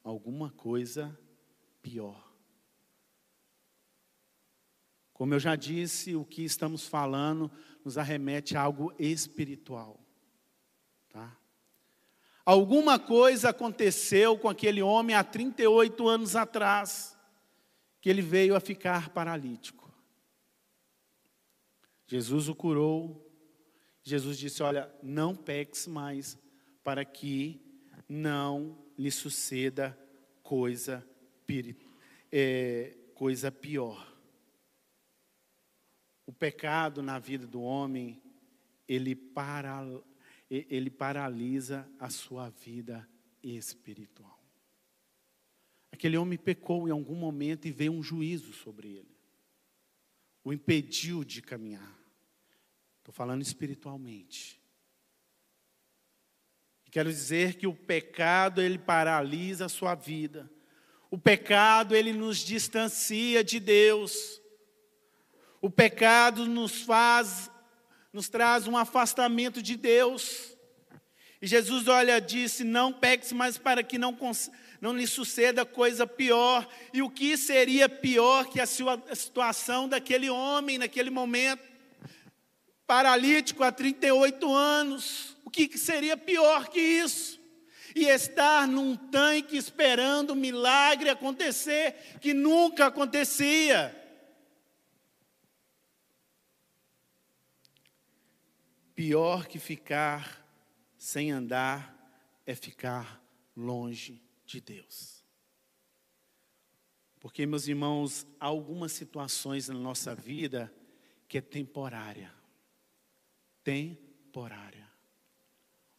alguma 0.03 0.51
coisa 0.51 1.19
pior. 1.83 2.27
Como 5.13 5.35
eu 5.35 5.41
já 5.41 5.57
disse, 5.57 6.15
o 6.15 6.25
que 6.25 6.45
estamos 6.45 6.87
falando 6.87 7.51
nos 7.85 7.97
arremete 7.97 8.57
a 8.57 8.61
algo 8.61 8.93
espiritual. 8.99 9.99
Tá? 11.09 11.37
Alguma 12.45 12.99
coisa 12.99 13.49
aconteceu 13.49 14.39
com 14.39 14.49
aquele 14.49 14.83
homem 14.83 15.17
há 15.17 15.25
38 15.25 16.07
anos 16.07 16.37
atrás, 16.37 17.19
que 18.01 18.09
ele 18.09 18.23
veio 18.23 18.55
a 18.55 18.61
ficar 18.61 19.09
paralítico. 19.11 19.93
Jesus 22.07 22.49
o 22.49 22.55
curou. 22.55 23.26
Jesus 24.07 24.39
disse: 24.39 24.63
Olha, 24.63 24.89
não 25.03 25.35
peques 25.35 25.89
mais, 25.89 26.39
para 26.85 27.05
que 27.05 27.61
não 28.09 28.79
lhe 28.97 29.11
suceda 29.11 29.99
coisa, 30.45 31.05
é, 32.31 32.97
coisa 33.17 33.51
pior. 33.51 34.17
O 36.25 36.33
pecado 36.33 37.03
na 37.03 37.19
vida 37.19 37.49
do 37.49 37.61
homem, 37.61 38.23
ele 38.87 39.17
para, 39.17 39.85
ele 40.49 40.89
paralisa 40.89 41.91
a 41.99 42.09
sua 42.09 42.51
vida 42.51 43.09
espiritual. 43.43 44.41
Aquele 45.91 46.17
homem 46.17 46.39
pecou 46.39 46.87
em 46.87 46.93
algum 46.93 47.17
momento 47.17 47.67
e 47.67 47.73
veio 47.73 47.91
um 47.91 48.05
juízo 48.05 48.53
sobre 48.53 48.89
ele. 48.89 49.17
O 50.45 50.53
impediu 50.53 51.25
de 51.25 51.43
caminhar. 51.43 51.96
Estou 53.07 53.15
falando 53.15 53.41
espiritualmente. 53.41 54.61
Quero 56.91 57.09
dizer 57.09 57.55
que 57.55 57.65
o 57.65 57.73
pecado 57.73 58.61
ele 58.61 58.79
paralisa 58.79 59.67
a 59.67 59.69
sua 59.69 59.95
vida. 59.95 60.51
O 61.09 61.17
pecado 61.17 61.95
ele 61.95 62.13
nos 62.13 62.39
distancia 62.39 63.45
de 63.45 63.61
Deus. 63.61 64.43
O 65.61 65.71
pecado 65.71 66.47
nos 66.47 66.83
faz 66.83 67.49
nos 68.13 68.29
traz 68.29 68.67
um 68.67 68.77
afastamento 68.77 69.63
de 69.63 69.77
Deus. 69.77 70.57
E 71.41 71.47
Jesus, 71.47 71.87
olha, 71.87 72.21
disse: 72.21 72.65
Não 72.65 72.93
peques 72.93 73.31
mais 73.31 73.57
para 73.57 73.85
que 73.85 73.99
não, 73.99 74.19
não 74.81 74.97
lhe 74.97 75.07
suceda 75.07 75.65
coisa 75.65 76.09
pior. 76.09 76.69
E 76.93 77.03
o 77.03 77.11
que 77.11 77.37
seria 77.37 77.89
pior 77.89 78.47
que 78.47 78.61
a 78.61 78.67
situação 78.67 79.89
daquele 79.89 80.29
homem 80.29 80.77
naquele 80.77 81.11
momento? 81.11 81.76
Paralítico 82.87 83.65
há 83.65 83.73
38 83.73 84.55
anos. 84.55 85.37
O 85.45 85.51
que, 85.51 85.77
seria 85.77 86.17
pior 86.17 86.69
que 86.69 86.81
isso? 86.81 87.41
E 87.95 88.05
estar 88.07 88.69
num 88.69 88.95
tanque 88.95 89.57
esperando 89.57 90.33
um 90.33 90.37
milagre 90.37 91.09
acontecer 91.09 92.19
que 92.21 92.33
nunca 92.35 92.87
acontecia. 92.87 93.95
Pior 98.95 99.47
que 99.47 99.59
ficar 99.59 100.47
sem 100.97 101.31
andar 101.31 101.95
é 102.47 102.55
ficar 102.55 103.23
longe 103.57 104.23
de 104.45 104.61
Deus. 104.61 105.25
Porque, 107.19 107.45
meus 107.45 107.67
irmãos, 107.67 108.27
há 108.39 108.47
algumas 108.47 108.93
situações 108.93 109.69
na 109.69 109.75
nossa 109.75 110.15
vida 110.15 110.73
que 111.27 111.39
é 111.39 111.41
temporária. 111.41 112.36
Temporária. 113.67 114.89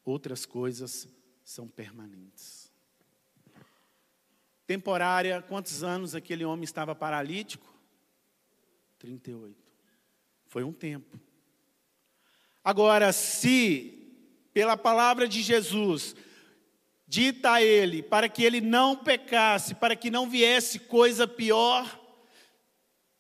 Outras 0.06 0.46
coisas 0.46 1.06
são 1.44 1.68
permanentes. 1.68 2.72
Temporária, 4.66 5.42
quantos 5.42 5.84
anos 5.84 6.16
aquele 6.16 6.46
homem 6.46 6.64
estava 6.64 6.96
paralítico? 6.96 7.68
38. 9.00 9.54
Foi 10.46 10.64
um 10.64 10.72
tempo. 10.72 11.20
Agora, 12.64 13.12
se 13.12 14.16
pela 14.54 14.78
palavra 14.78 15.28
de 15.28 15.42
Jesus 15.42 16.16
dita 17.06 17.52
a 17.52 17.62
ele 17.62 18.02
para 18.02 18.30
que 18.30 18.46
ele 18.46 18.62
não 18.62 18.96
pecasse, 18.96 19.76
para 19.76 19.94
que 19.94 20.10
não 20.10 20.30
viesse 20.30 20.80
coisa 20.80 21.28
pior, 21.28 22.00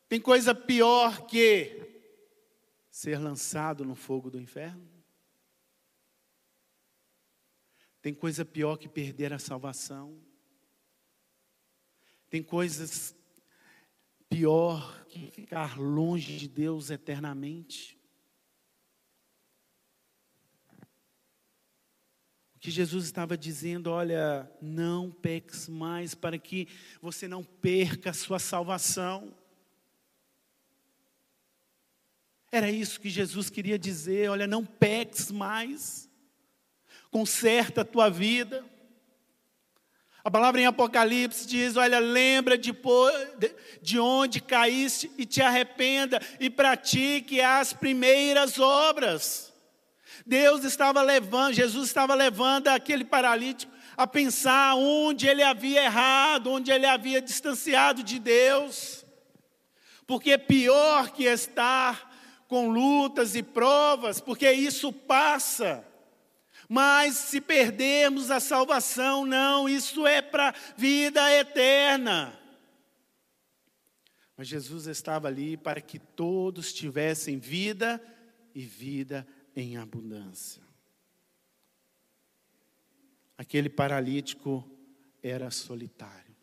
tem 0.08 0.22
coisa 0.22 0.56
pior 0.56 1.26
que 1.28 1.87
ser 2.98 3.20
lançado 3.20 3.86
no 3.86 3.94
fogo 3.94 4.32
do 4.32 4.42
inferno? 4.42 4.90
Tem 8.02 8.12
coisa 8.12 8.44
pior 8.44 8.76
que 8.76 8.90
perder 8.90 9.32
a 9.32 9.38
salvação? 9.38 10.20
Tem 12.28 12.42
coisas 12.42 13.16
pior 14.28 15.06
que 15.06 15.30
ficar 15.30 15.80
longe 15.80 16.38
de 16.38 16.48
Deus 16.48 16.90
eternamente? 16.90 17.96
que 22.60 22.72
Jesus 22.72 23.06
estava 23.06 23.38
dizendo: 23.38 23.92
olha, 23.92 24.52
não 24.60 25.12
peques 25.12 25.70
mais, 25.70 26.16
para 26.16 26.40
que 26.40 26.68
você 27.00 27.28
não 27.28 27.44
perca 27.44 28.10
a 28.10 28.14
sua 28.14 28.40
salvação. 28.40 29.34
Era 32.58 32.72
isso 32.72 33.00
que 33.00 33.08
Jesus 33.08 33.52
queria 33.52 33.78
dizer: 33.78 34.32
olha, 34.32 34.48
não 34.48 34.66
peques 34.66 35.30
mais, 35.30 36.10
conserta 37.12 37.82
a 37.82 37.86
tua 37.86 38.10
vida. 38.10 38.66
A 40.24 40.32
palavra 40.32 40.60
em 40.60 40.66
Apocalipse 40.66 41.46
diz: 41.46 41.78
Olha, 41.78 42.00
lembra 42.00 42.58
de, 42.58 42.76
de 43.80 44.00
onde 44.00 44.42
caíste 44.42 45.12
e 45.20 45.24
te 45.24 45.40
arrependa 45.40 46.20
e 46.40 46.50
pratique 46.50 47.40
as 47.40 47.74
primeiras 47.74 48.58
obras. 48.58 49.54
Deus 50.26 50.64
estava 50.64 51.04
levando, 51.04 51.54
Jesus 51.54 51.88
estava 51.88 52.16
levando 52.16 52.70
aquele 52.70 53.06
paralítico 53.06 53.72
a 53.96 54.08
pensar 54.08 54.74
onde 54.74 55.28
ele 55.28 55.44
havia 55.44 55.84
errado, 55.84 56.52
onde 56.52 56.72
ele 56.72 56.88
havia 56.88 57.22
distanciado 57.22 58.02
de 58.02 58.18
Deus. 58.18 59.06
Porque 60.08 60.40
pior 60.40 61.12
que 61.12 61.26
estar 61.26 62.17
com 62.48 62.70
lutas 62.70 63.36
e 63.36 63.44
provas, 63.44 64.20
porque 64.20 64.52
isso 64.52 64.92
passa. 64.92 65.86
Mas 66.70 67.16
se 67.16 67.40
perdermos 67.40 68.32
a 68.32 68.40
salvação, 68.40 69.26
não, 69.26 69.70
isso 69.70 70.06
é 70.06 70.22
para 70.22 70.54
vida 70.76 71.32
eterna. 71.32 72.38
Mas 74.36 74.48
Jesus 74.48 74.86
estava 74.86 75.28
ali 75.28 75.58
para 75.58 75.82
que 75.82 75.98
todos 75.98 76.74
tivessem 76.74 77.40
vida 77.40 78.02
e 78.54 78.62
vida 78.62 79.28
em 79.56 79.78
abundância. 79.78 80.62
Aquele 83.38 83.70
paralítico 83.70 84.68
era 85.24 85.50
solitário. 85.50 86.36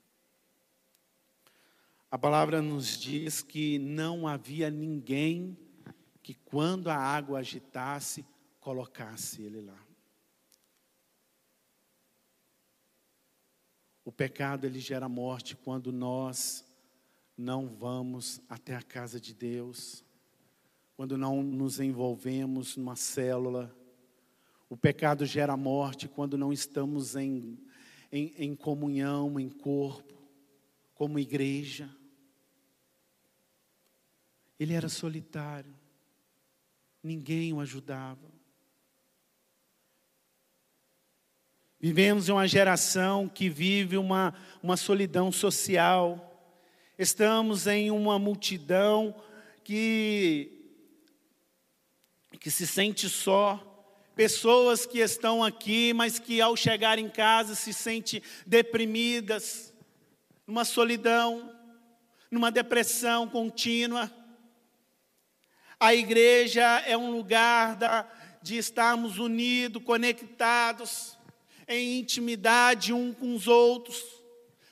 A 2.10 2.18
palavra 2.18 2.62
nos 2.62 2.96
diz 2.98 3.42
que 3.42 3.78
não 3.78 4.28
havia 4.28 4.70
ninguém 4.70 5.58
que, 6.24 6.32
quando 6.32 6.88
a 6.88 6.96
água 6.96 7.40
agitasse, 7.40 8.24
colocasse 8.58 9.42
ele 9.42 9.60
lá. 9.60 9.78
O 14.02 14.10
pecado 14.10 14.64
ele 14.64 14.80
gera 14.80 15.06
morte 15.06 15.54
quando 15.54 15.92
nós 15.92 16.64
não 17.36 17.68
vamos 17.68 18.40
até 18.48 18.74
a 18.74 18.80
casa 18.80 19.20
de 19.20 19.34
Deus, 19.34 20.02
quando 20.96 21.18
não 21.18 21.42
nos 21.42 21.78
envolvemos 21.78 22.74
numa 22.74 22.96
célula. 22.96 23.76
O 24.70 24.78
pecado 24.78 25.26
gera 25.26 25.58
morte 25.58 26.08
quando 26.08 26.38
não 26.38 26.54
estamos 26.54 27.16
em, 27.16 27.58
em, 28.10 28.32
em 28.38 28.56
comunhão, 28.56 29.38
em 29.38 29.50
corpo, 29.50 30.14
como 30.94 31.18
igreja. 31.18 31.94
Ele 34.58 34.72
era 34.72 34.88
solitário, 34.88 35.83
ninguém 37.04 37.52
o 37.52 37.60
ajudava. 37.60 38.32
Vivemos 41.78 42.30
em 42.30 42.32
uma 42.32 42.48
geração 42.48 43.28
que 43.28 43.50
vive 43.50 43.98
uma, 43.98 44.32
uma 44.62 44.74
solidão 44.74 45.30
social. 45.30 46.30
Estamos 46.98 47.66
em 47.66 47.90
uma 47.90 48.18
multidão 48.18 49.14
que, 49.62 50.50
que 52.40 52.50
se 52.50 52.66
sente 52.66 53.06
só. 53.06 53.70
Pessoas 54.16 54.86
que 54.86 55.00
estão 55.00 55.44
aqui, 55.44 55.92
mas 55.92 56.18
que 56.18 56.40
ao 56.40 56.56
chegar 56.56 56.98
em 56.98 57.10
casa 57.10 57.54
se 57.54 57.74
sentem 57.74 58.22
deprimidas, 58.46 59.74
numa 60.46 60.64
solidão, 60.64 61.54
numa 62.30 62.50
depressão 62.50 63.28
contínua. 63.28 64.10
A 65.84 65.94
igreja 65.94 66.64
é 66.86 66.96
um 66.96 67.10
lugar 67.10 67.76
da, 67.76 68.10
de 68.40 68.56
estarmos 68.56 69.18
unidos, 69.18 69.84
conectados 69.84 71.18
em 71.68 71.98
intimidade 71.98 72.90
um 72.90 73.12
com 73.12 73.34
os 73.34 73.46
outros, 73.46 74.02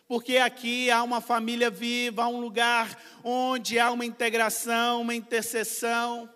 porque 0.09 0.39
aqui 0.39 0.91
há 0.91 1.03
uma 1.03 1.21
família 1.21 1.69
viva, 1.69 2.23
há 2.23 2.29
um 2.29 2.41
lugar 2.41 2.99
onde 3.23 3.79
há 3.79 3.91
uma 3.91 4.07
integração, 4.07 5.03
uma 5.03 5.15
intercessão. 5.15 6.33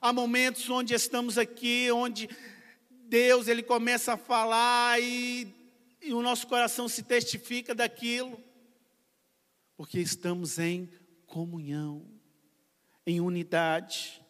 Há 0.00 0.12
momentos 0.12 0.70
onde 0.70 0.94
estamos 0.94 1.36
aqui, 1.36 1.90
onde 1.90 2.30
Deus 3.08 3.48
ele 3.48 3.64
começa 3.64 4.12
a 4.12 4.16
falar 4.16 5.02
e, 5.02 5.52
e 6.00 6.14
o 6.14 6.22
nosso 6.22 6.46
coração 6.46 6.88
se 6.88 7.02
testifica 7.02 7.74
daquilo, 7.74 8.40
porque 9.76 9.98
estamos 9.98 10.60
em 10.60 10.88
comunhão, 11.26 12.11
em 13.06 13.20
unidade. 13.20 14.22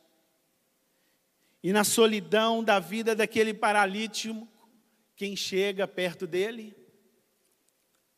E 1.63 1.73
na 1.73 1.85
solidão 1.85 2.63
da 2.63 2.79
vida 2.79 3.15
daquele 3.15 3.55
paralítico, 3.55 4.49
quem 5.15 5.37
chega 5.37 5.87
perto 5.87 6.27
dele? 6.27 6.77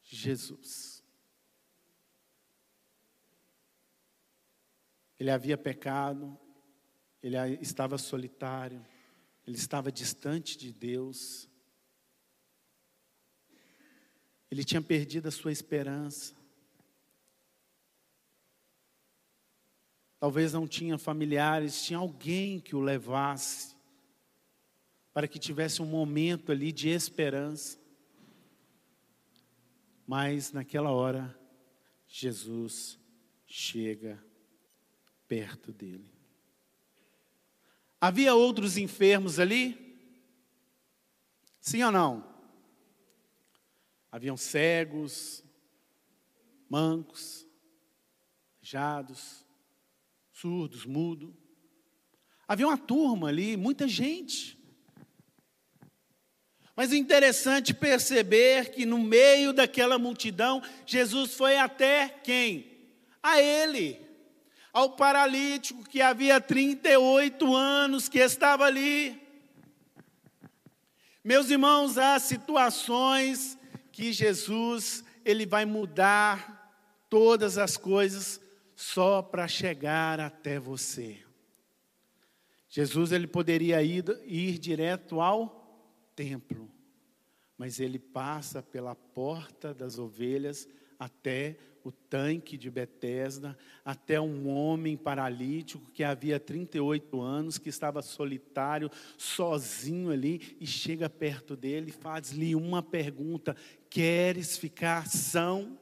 Jesus. 0.03 1.03
Ele 5.19 5.31
havia 5.31 5.57
pecado, 5.57 6.39
ele 7.23 7.37
estava 7.61 7.97
solitário, 7.99 8.85
ele 9.47 9.57
estava 9.57 9.91
distante 9.93 10.59
de 10.59 10.73
Deus, 10.73 11.49
ele 14.51 14.65
tinha 14.65 14.83
perdido 14.83 15.29
a 15.29 15.33
sua 15.33 15.53
esperança. 15.53 16.44
Talvez 20.25 20.55
não 20.55 20.67
tinha 20.67 20.97
familiares, 20.97 21.85
tinha 21.85 21.99
alguém 21.99 22.59
que 22.59 22.75
o 22.75 22.81
levasse 22.81 23.77
para 25.13 25.29
que 25.29 25.39
tivesse 25.39 25.83
um 25.83 25.85
momento 25.85 26.51
ali 26.51 26.73
de 26.73 26.89
esperança. 26.89 27.79
Mas 30.07 30.51
naquela 30.51 30.91
hora, 30.91 31.39
Jesus 32.09 32.99
chega 33.47 34.19
perto 35.29 35.75
dele. 35.75 36.11
Havia 38.01 38.35
outros 38.35 38.79
enfermos 38.79 39.39
ali? 39.39 40.01
Sim 41.61 41.83
ou 41.83 41.93
não? 41.93 42.35
Haviam 44.11 44.39
cegos, 44.39 45.45
mancos, 46.67 47.47
jados, 48.63 49.44
surdos, 50.45 50.85
mudos. 50.85 51.33
Havia 52.47 52.67
uma 52.67 52.77
turma 52.77 53.29
ali, 53.29 53.57
muita 53.57 53.89
gente. 53.89 54.59
Mas 56.77 56.93
é 56.93 56.97
interessante 56.97 57.73
perceber 57.73 58.71
que 58.71 58.85
no 58.85 58.99
meio 58.99 59.55
daquela 59.55 59.99
multidão, 59.99 60.63
Jesus 60.85 61.33
foi 61.33 61.57
até 61.57 62.11
quem? 62.23 62.67
A 63.23 63.41
ele, 63.41 63.99
ao 64.71 64.91
paralítico 64.91 65.89
que 65.89 66.03
havia 66.03 66.39
38 66.39 67.57
anos 67.57 68.07
que 68.07 68.19
estava 68.19 68.67
ali. 68.67 69.19
Meus 71.25 71.49
irmãos, 71.49 71.97
há 71.97 72.19
situações 72.19 73.57
que 73.91 74.13
Jesus 74.13 75.03
ele 75.25 75.47
vai 75.47 75.65
mudar 75.65 76.71
todas 77.09 77.57
as 77.57 77.79
coisas 77.79 78.44
só 78.85 79.23
para 79.23 79.49
chegar 79.49 80.21
até 80.21 80.59
você. 80.59 81.19
Jesus 82.69 83.13
ele 83.13 83.27
poderia 83.27 83.83
ir, 83.83 84.05
ir 84.27 84.59
direto 84.59 85.21
ao 85.23 85.91
templo, 86.15 86.71
mas 87.57 87.81
ele 87.81 87.99
passa 87.99 88.63
pela 88.63 88.95
porta 88.95 89.73
das 89.73 89.99
ovelhas 89.99 90.69
até 90.99 91.57
o 91.83 91.91
tanque 91.91 92.59
de 92.59 92.71
Betesda, 92.71 93.57
até 93.85 94.21
um 94.21 94.49
homem 94.49 94.97
paralítico 94.97 95.91
que 95.93 96.05
havia 96.05 96.39
38 96.39 97.21
anos, 97.21 97.59
que 97.59 97.71
estava 97.71 98.03
solitário, 98.03 98.91
sozinho 99.17 100.11
ali, 100.11 100.57
e 100.61 100.67
chega 100.67 101.09
perto 101.09 101.57
dele 101.57 101.89
e 101.89 101.93
faz-lhe 101.93 102.55
uma 102.55 102.83
pergunta: 102.83 103.57
Queres 103.89 104.59
ficar 104.59 105.07
são? 105.07 105.79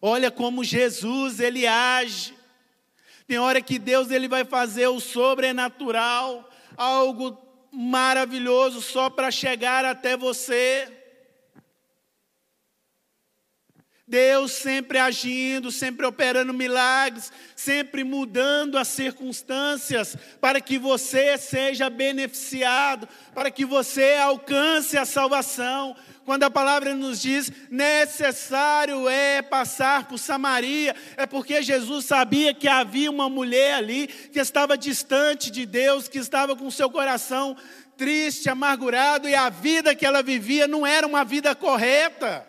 Olha 0.00 0.30
como 0.30 0.64
Jesus 0.64 1.40
ele 1.40 1.66
age. 1.66 2.34
Tem 3.26 3.38
hora 3.38 3.60
que 3.60 3.78
Deus 3.78 4.10
ele 4.10 4.26
vai 4.26 4.44
fazer 4.44 4.88
o 4.88 4.98
sobrenatural, 4.98 6.50
algo 6.76 7.38
maravilhoso 7.70 8.80
só 8.80 9.08
para 9.08 9.30
chegar 9.30 9.84
até 9.84 10.16
você. 10.16 10.88
Deus 14.10 14.50
sempre 14.50 14.98
agindo, 14.98 15.70
sempre 15.70 16.04
operando 16.04 16.52
milagres, 16.52 17.32
sempre 17.54 18.02
mudando 18.02 18.76
as 18.76 18.88
circunstâncias 18.88 20.16
para 20.40 20.60
que 20.60 20.76
você 20.80 21.38
seja 21.38 21.88
beneficiado, 21.88 23.08
para 23.32 23.52
que 23.52 23.64
você 23.64 24.14
alcance 24.14 24.98
a 24.98 25.04
salvação. 25.04 25.94
Quando 26.30 26.44
a 26.44 26.50
palavra 26.50 26.94
nos 26.94 27.20
diz 27.20 27.50
necessário 27.68 29.08
é 29.08 29.42
passar 29.42 30.06
por 30.06 30.16
Samaria, 30.16 30.94
é 31.16 31.26
porque 31.26 31.60
Jesus 31.60 32.04
sabia 32.04 32.54
que 32.54 32.68
havia 32.68 33.10
uma 33.10 33.28
mulher 33.28 33.74
ali 33.74 34.06
que 34.06 34.38
estava 34.38 34.78
distante 34.78 35.50
de 35.50 35.66
Deus, 35.66 36.06
que 36.06 36.18
estava 36.18 36.54
com 36.54 36.70
seu 36.70 36.88
coração 36.88 37.56
triste, 37.96 38.48
amargurado, 38.48 39.28
e 39.28 39.34
a 39.34 39.48
vida 39.48 39.92
que 39.92 40.06
ela 40.06 40.22
vivia 40.22 40.68
não 40.68 40.86
era 40.86 41.04
uma 41.04 41.24
vida 41.24 41.52
correta. 41.52 42.46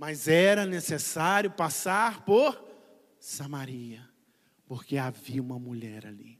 Mas 0.00 0.26
era 0.26 0.64
necessário 0.64 1.50
passar 1.50 2.24
por 2.24 2.58
Samaria, 3.20 4.00
porque 4.66 4.96
havia 4.96 5.42
uma 5.42 5.58
mulher 5.58 6.06
ali. 6.06 6.35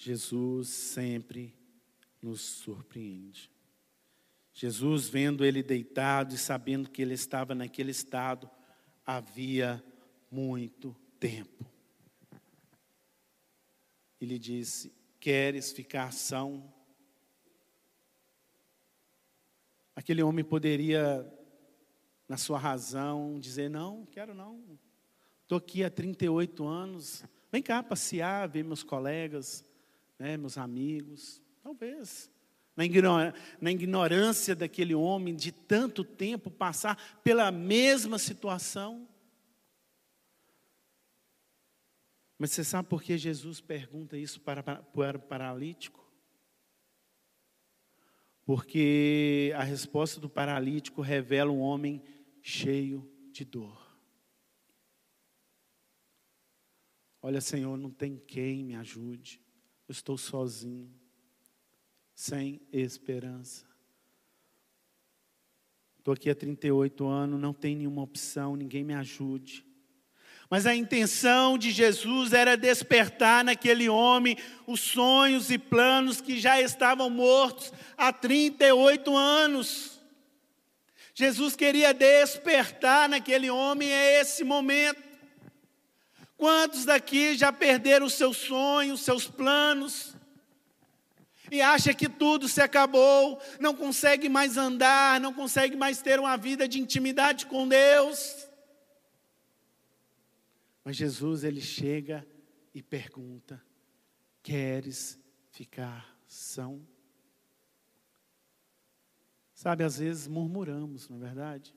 Jesus 0.00 0.68
sempre 0.68 1.52
nos 2.22 2.40
surpreende. 2.40 3.50
Jesus, 4.54 5.08
vendo 5.08 5.44
ele 5.44 5.60
deitado 5.60 6.36
e 6.36 6.38
sabendo 6.38 6.88
que 6.88 7.02
ele 7.02 7.14
estava 7.14 7.52
naquele 7.52 7.90
estado, 7.90 8.48
havia 9.04 9.84
muito 10.30 10.94
tempo. 11.18 11.66
Ele 14.20 14.38
disse: 14.38 14.94
Queres 15.18 15.72
ficar 15.72 16.12
são? 16.12 16.72
Aquele 19.96 20.22
homem 20.22 20.44
poderia, 20.44 21.28
na 22.28 22.36
sua 22.36 22.58
razão, 22.58 23.40
dizer: 23.40 23.68
Não, 23.68 24.06
quero 24.06 24.32
não. 24.32 24.78
Estou 25.42 25.58
aqui 25.58 25.82
há 25.82 25.90
38 25.90 26.64
anos. 26.64 27.24
Vem 27.50 27.62
cá 27.62 27.82
passear, 27.82 28.48
ver 28.48 28.62
meus 28.62 28.84
colegas, 28.84 29.64
né, 30.18 30.36
meus 30.36 30.58
amigos. 30.58 31.42
Talvez. 31.62 32.30
Na 32.76 33.70
ignorância 33.70 34.54
daquele 34.54 34.94
homem 34.94 35.34
de 35.34 35.50
tanto 35.50 36.04
tempo 36.04 36.50
passar 36.50 37.20
pela 37.22 37.50
mesma 37.50 38.18
situação. 38.18 39.08
Mas 42.38 42.52
você 42.52 42.62
sabe 42.62 42.88
por 42.88 43.02
que 43.02 43.18
Jesus 43.18 43.60
pergunta 43.60 44.16
isso 44.16 44.40
para, 44.40 44.62
para 44.62 45.18
o 45.18 45.20
paralítico? 45.20 46.08
Porque 48.44 49.52
a 49.56 49.62
resposta 49.64 50.20
do 50.20 50.30
paralítico 50.30 51.02
revela 51.02 51.50
um 51.50 51.58
homem 51.58 52.02
cheio 52.40 53.10
de 53.32 53.44
dor. 53.44 53.88
Olha, 57.20 57.40
Senhor, 57.40 57.76
não 57.76 57.90
tem 57.90 58.16
quem 58.16 58.64
me 58.64 58.76
ajude. 58.76 59.40
Eu 59.88 59.92
estou 59.92 60.18
sozinho, 60.18 60.92
sem 62.14 62.60
esperança. 62.70 63.66
Estou 65.98 66.12
aqui 66.12 66.28
há 66.28 66.34
38 66.34 67.06
anos, 67.06 67.40
não 67.40 67.54
tem 67.54 67.74
nenhuma 67.74 68.02
opção, 68.02 68.54
ninguém 68.54 68.84
me 68.84 68.92
ajude. 68.94 69.64
Mas 70.50 70.66
a 70.66 70.74
intenção 70.74 71.56
de 71.56 71.70
Jesus 71.70 72.32
era 72.32 72.56
despertar 72.56 73.44
naquele 73.44 73.88
homem 73.88 74.36
os 74.66 74.80
sonhos 74.80 75.50
e 75.50 75.58
planos 75.58 76.20
que 76.20 76.38
já 76.38 76.60
estavam 76.60 77.08
mortos 77.08 77.72
há 77.96 78.12
38 78.12 79.16
anos. 79.16 80.00
Jesus 81.14 81.56
queria 81.56 81.92
despertar 81.92 83.08
naquele 83.08 83.50
homem 83.50 83.88
esse 83.90 84.44
momento. 84.44 85.07
Quantos 86.38 86.84
daqui 86.84 87.36
já 87.36 87.52
perderam 87.52 88.08
seus 88.08 88.36
sonhos, 88.36 89.00
seus 89.00 89.26
planos? 89.26 90.14
E 91.50 91.60
acha 91.60 91.92
que 91.92 92.08
tudo 92.08 92.48
se 92.48 92.60
acabou, 92.60 93.42
não 93.58 93.74
consegue 93.74 94.28
mais 94.28 94.56
andar, 94.56 95.20
não 95.20 95.34
consegue 95.34 95.74
mais 95.74 96.00
ter 96.00 96.20
uma 96.20 96.36
vida 96.36 96.68
de 96.68 96.78
intimidade 96.78 97.44
com 97.46 97.66
Deus? 97.66 98.46
Mas 100.84 100.96
Jesus 100.96 101.42
ele 101.42 101.60
chega 101.60 102.24
e 102.72 102.84
pergunta: 102.84 103.60
Queres 104.40 105.18
ficar 105.50 106.16
são? 106.24 106.86
Sabe, 109.52 109.82
às 109.82 109.98
vezes 109.98 110.28
murmuramos, 110.28 111.08
não 111.08 111.16
é 111.16 111.20
verdade? 111.20 111.74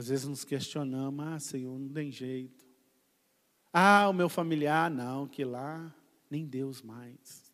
Às 0.00 0.08
vezes 0.08 0.26
nos 0.26 0.44
questionamos: 0.44 1.26
Ah, 1.26 1.38
Senhor, 1.38 1.78
não 1.78 1.90
tem 1.90 2.10
jeito. 2.10 2.64
Ah, 3.70 4.08
o 4.08 4.14
meu 4.14 4.30
familiar, 4.30 4.90
não, 4.90 5.28
que 5.28 5.44
lá 5.44 5.94
nem 6.30 6.46
Deus 6.46 6.80
mais. 6.80 7.52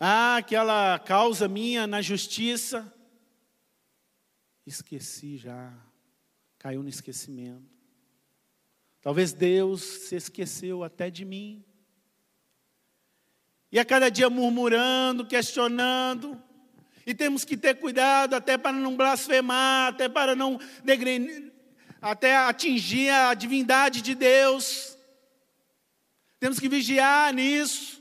Ah, 0.00 0.38
aquela 0.38 0.98
causa 0.98 1.46
minha 1.46 1.86
na 1.86 2.02
justiça, 2.02 2.92
esqueci 4.66 5.36
já 5.36 5.72
caiu 6.58 6.82
no 6.82 6.88
esquecimento. 6.88 7.70
Talvez 9.00 9.32
Deus 9.32 9.82
se 9.82 10.16
esqueceu 10.16 10.82
até 10.82 11.10
de 11.10 11.24
mim. 11.24 11.64
E 13.70 13.78
a 13.78 13.84
cada 13.84 14.08
dia 14.08 14.28
murmurando, 14.28 15.24
questionando. 15.24 16.42
E 17.10 17.14
temos 17.14 17.44
que 17.44 17.56
ter 17.56 17.74
cuidado 17.74 18.34
até 18.34 18.56
para 18.56 18.70
não 18.70 18.96
blasfemar, 18.96 19.88
até 19.88 20.08
para 20.08 20.36
não 20.36 20.60
degredir, 20.84 21.52
até 22.00 22.36
atingir 22.36 23.10
a 23.10 23.34
divindade 23.34 24.00
de 24.00 24.14
Deus. 24.14 24.96
Temos 26.38 26.60
que 26.60 26.68
vigiar 26.68 27.34
nisso. 27.34 28.00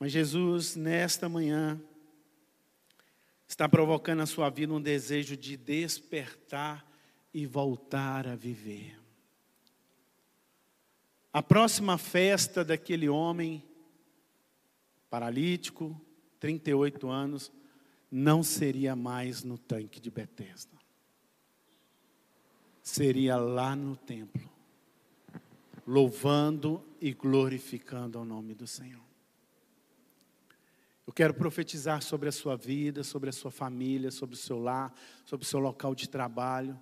Mas 0.00 0.10
Jesus, 0.10 0.74
nesta 0.74 1.28
manhã, 1.28 1.78
está 3.46 3.68
provocando 3.68 4.20
na 4.20 4.26
sua 4.26 4.48
vida 4.48 4.72
um 4.72 4.80
desejo 4.80 5.36
de 5.36 5.54
despertar 5.54 6.82
e 7.34 7.44
voltar 7.44 8.26
a 8.26 8.34
viver. 8.34 8.98
A 11.30 11.42
próxima 11.42 11.98
festa 11.98 12.64
daquele 12.64 13.10
homem 13.10 13.62
paralítico, 15.12 15.94
38 16.40 17.10
anos, 17.10 17.52
não 18.10 18.42
seria 18.42 18.96
mais 18.96 19.44
no 19.44 19.58
tanque 19.58 20.00
de 20.00 20.10
Betesda. 20.10 20.78
Seria 22.82 23.36
lá 23.36 23.76
no 23.76 23.94
templo, 23.94 24.50
louvando 25.86 26.82
e 26.98 27.12
glorificando 27.12 28.18
ao 28.18 28.24
nome 28.24 28.54
do 28.54 28.66
Senhor. 28.66 29.04
Eu 31.06 31.12
quero 31.12 31.34
profetizar 31.34 32.00
sobre 32.00 32.30
a 32.30 32.32
sua 32.32 32.56
vida, 32.56 33.04
sobre 33.04 33.28
a 33.28 33.34
sua 33.34 33.50
família, 33.50 34.10
sobre 34.10 34.34
o 34.34 34.38
seu 34.38 34.58
lar, 34.58 34.94
sobre 35.26 35.44
o 35.44 35.48
seu 35.48 35.60
local 35.60 35.94
de 35.94 36.08
trabalho, 36.08 36.80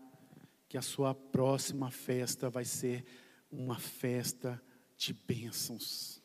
que 0.68 0.78
a 0.78 0.82
sua 0.82 1.16
próxima 1.16 1.90
festa 1.90 2.48
vai 2.48 2.64
ser 2.64 3.04
uma 3.50 3.80
festa 3.80 4.62
de 4.96 5.12
bênçãos. 5.12 6.22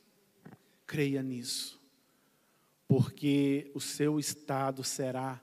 Creia 0.85 1.23
nisso, 1.23 1.83
porque 2.87 3.71
o 3.73 3.79
seu 3.79 4.19
estado 4.19 4.83
será 4.83 5.41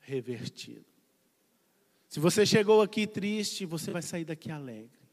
revertido. 0.00 0.84
Se 2.08 2.20
você 2.20 2.46
chegou 2.46 2.80
aqui 2.82 3.06
triste, 3.06 3.66
você 3.66 3.90
vai 3.90 4.02
sair 4.02 4.24
daqui 4.24 4.50
alegre. 4.50 5.04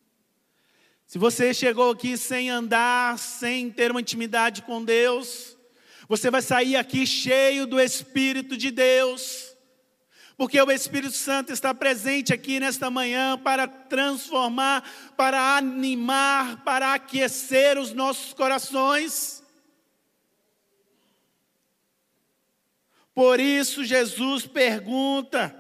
Se 1.08 1.18
você 1.18 1.54
chegou 1.54 1.92
aqui 1.92 2.16
sem 2.16 2.50
andar, 2.50 3.18
sem 3.18 3.70
ter 3.70 3.92
uma 3.92 4.02
intimidade 4.02 4.62
com 4.62 4.84
Deus, 4.84 5.58
você 6.08 6.30
vai 6.30 6.42
sair 6.42 6.76
aqui 6.76 7.06
cheio 7.08 7.66
do 7.66 7.80
Espírito 7.80 8.56
de 8.56 8.72
Deus, 8.72 9.56
porque 10.38 10.62
o 10.62 10.72
Espírito 10.72 11.14
Santo 11.14 11.52
está 11.52 11.74
presente 11.74 12.34
aqui 12.34 12.60
nesta 12.60 12.90
manhã 12.90 13.38
para 13.38 13.68
transformar, 13.68 14.84
para 15.18 15.58
animar, 15.58 16.64
para 16.64 16.94
aquecer 16.94 17.78
os 17.78 17.94
nossos 17.94 18.34
corações. 18.34 19.41
Por 23.22 23.40
isso, 23.40 23.86
Jesus 23.86 24.48
pergunta: 24.48 25.56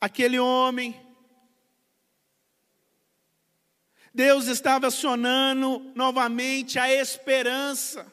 aquele 0.00 0.38
homem, 0.38 0.94
Deus 4.14 4.46
estava 4.46 4.86
acionando 4.86 5.80
novamente 5.96 6.78
a 6.78 6.88
esperança. 6.94 8.06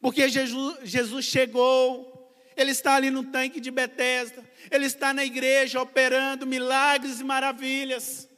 Porque 0.00 0.28
Jesus, 0.28 0.78
Jesus 0.82 1.24
chegou, 1.24 2.36
Ele 2.56 2.72
está 2.72 2.96
ali 2.96 3.08
no 3.08 3.22
tanque 3.22 3.60
de 3.60 3.70
Betesda, 3.70 4.44
Ele 4.68 4.86
está 4.86 5.14
na 5.14 5.24
igreja 5.24 5.80
operando 5.80 6.44
milagres 6.44 7.20
e 7.20 7.24
maravilhas. 7.24 8.28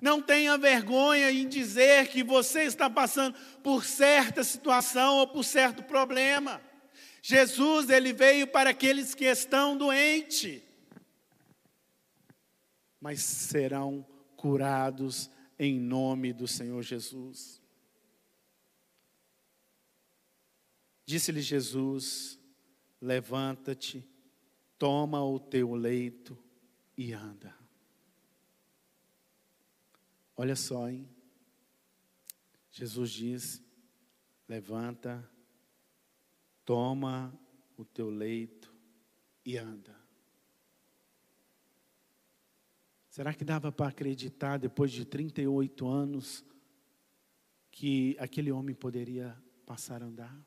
Não 0.00 0.22
tenha 0.22 0.56
vergonha 0.56 1.30
em 1.30 1.46
dizer 1.48 2.08
que 2.08 2.22
você 2.22 2.62
está 2.62 2.88
passando 2.88 3.36
por 3.62 3.84
certa 3.84 4.42
situação 4.42 5.18
ou 5.18 5.26
por 5.26 5.44
certo 5.44 5.82
problema. 5.82 6.60
Jesus, 7.22 7.90
ele 7.90 8.12
veio 8.12 8.46
para 8.46 8.70
aqueles 8.70 9.14
que 9.14 9.24
estão 9.24 9.76
doentes. 9.76 10.62
mas 13.00 13.22
serão 13.22 14.06
curados 14.36 15.30
em 15.58 15.80
nome 15.80 16.32
do 16.32 16.46
Senhor 16.46 16.82
Jesus. 16.82 17.60
Disse-lhe 21.06 21.40
Jesus: 21.40 22.38
Levanta-te, 23.00 24.06
toma 24.78 25.24
o 25.24 25.40
teu 25.40 25.74
leito 25.74 26.38
e 26.96 27.12
anda. 27.12 27.59
Olha 30.40 30.56
só, 30.56 30.88
hein? 30.88 31.06
Jesus 32.70 33.10
diz: 33.10 33.62
Levanta, 34.48 35.30
toma 36.64 37.38
o 37.76 37.84
teu 37.84 38.08
leito 38.08 38.74
e 39.44 39.58
anda. 39.58 39.94
Será 43.10 43.34
que 43.34 43.44
dava 43.44 43.70
para 43.70 43.88
acreditar, 43.88 44.56
depois 44.56 44.90
de 44.90 45.04
38 45.04 45.86
anos, 45.86 46.42
que 47.70 48.16
aquele 48.18 48.50
homem 48.50 48.74
poderia 48.74 49.36
passar 49.66 50.02
a 50.02 50.06
andar? 50.06 50.42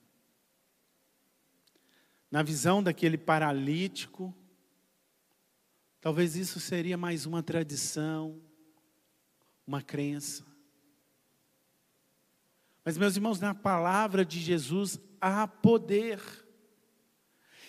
Na 2.31 2.41
visão 2.41 2.81
daquele 2.81 3.19
paralítico, 3.19 4.35
talvez 6.01 6.35
isso 6.35 6.59
seria 6.59 6.97
mais 6.97 7.27
uma 7.27 7.43
tradição, 7.43 8.41
uma 9.65 9.81
crença. 9.81 10.45
Mas, 12.83 12.97
meus 12.97 13.15
irmãos, 13.15 13.39
na 13.39 13.55
palavra 13.55 14.25
de 14.25 14.39
Jesus 14.39 14.99
há 15.21 15.47
poder. 15.47 16.19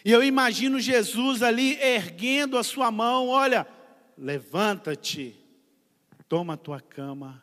E 0.05 0.11
eu 0.11 0.23
imagino 0.23 0.81
Jesus 0.81 1.43
ali 1.43 1.81
erguendo 1.81 2.59
a 2.59 2.65
sua 2.65 2.91
mão: 2.91 3.29
olha, 3.29 3.67
levanta-te, 4.19 5.37
toma 6.29 6.55
a 6.55 6.59
tua 6.59 6.81
cama 6.81 7.43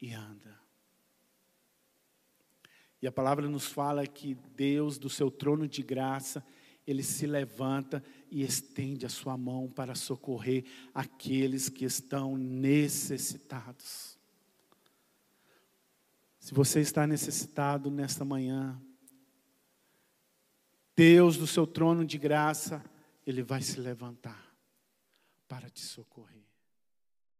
e 0.00 0.12
anda. 0.12 0.58
E 3.02 3.06
a 3.06 3.12
palavra 3.12 3.48
nos 3.48 3.66
fala 3.66 4.06
que 4.06 4.34
Deus, 4.54 4.98
do 4.98 5.08
seu 5.08 5.30
trono 5.30 5.66
de 5.66 5.82
graça, 5.82 6.44
ele 6.86 7.02
se 7.02 7.26
levanta 7.26 8.02
e 8.30 8.42
estende 8.42 9.04
a 9.04 9.08
sua 9.08 9.36
mão 9.36 9.68
para 9.68 9.94
socorrer 9.94 10.64
aqueles 10.94 11.68
que 11.68 11.84
estão 11.84 12.36
necessitados. 12.36 14.18
Se 16.38 16.54
você 16.54 16.80
está 16.80 17.06
necessitado 17.06 17.90
nesta 17.90 18.24
manhã, 18.24 18.80
Deus 20.96 21.36
do 21.36 21.46
seu 21.46 21.66
trono 21.66 22.04
de 22.04 22.18
graça, 22.18 22.84
Ele 23.26 23.42
vai 23.42 23.62
se 23.62 23.80
levantar 23.80 24.54
para 25.48 25.68
te 25.68 25.80
socorrer. 25.80 26.39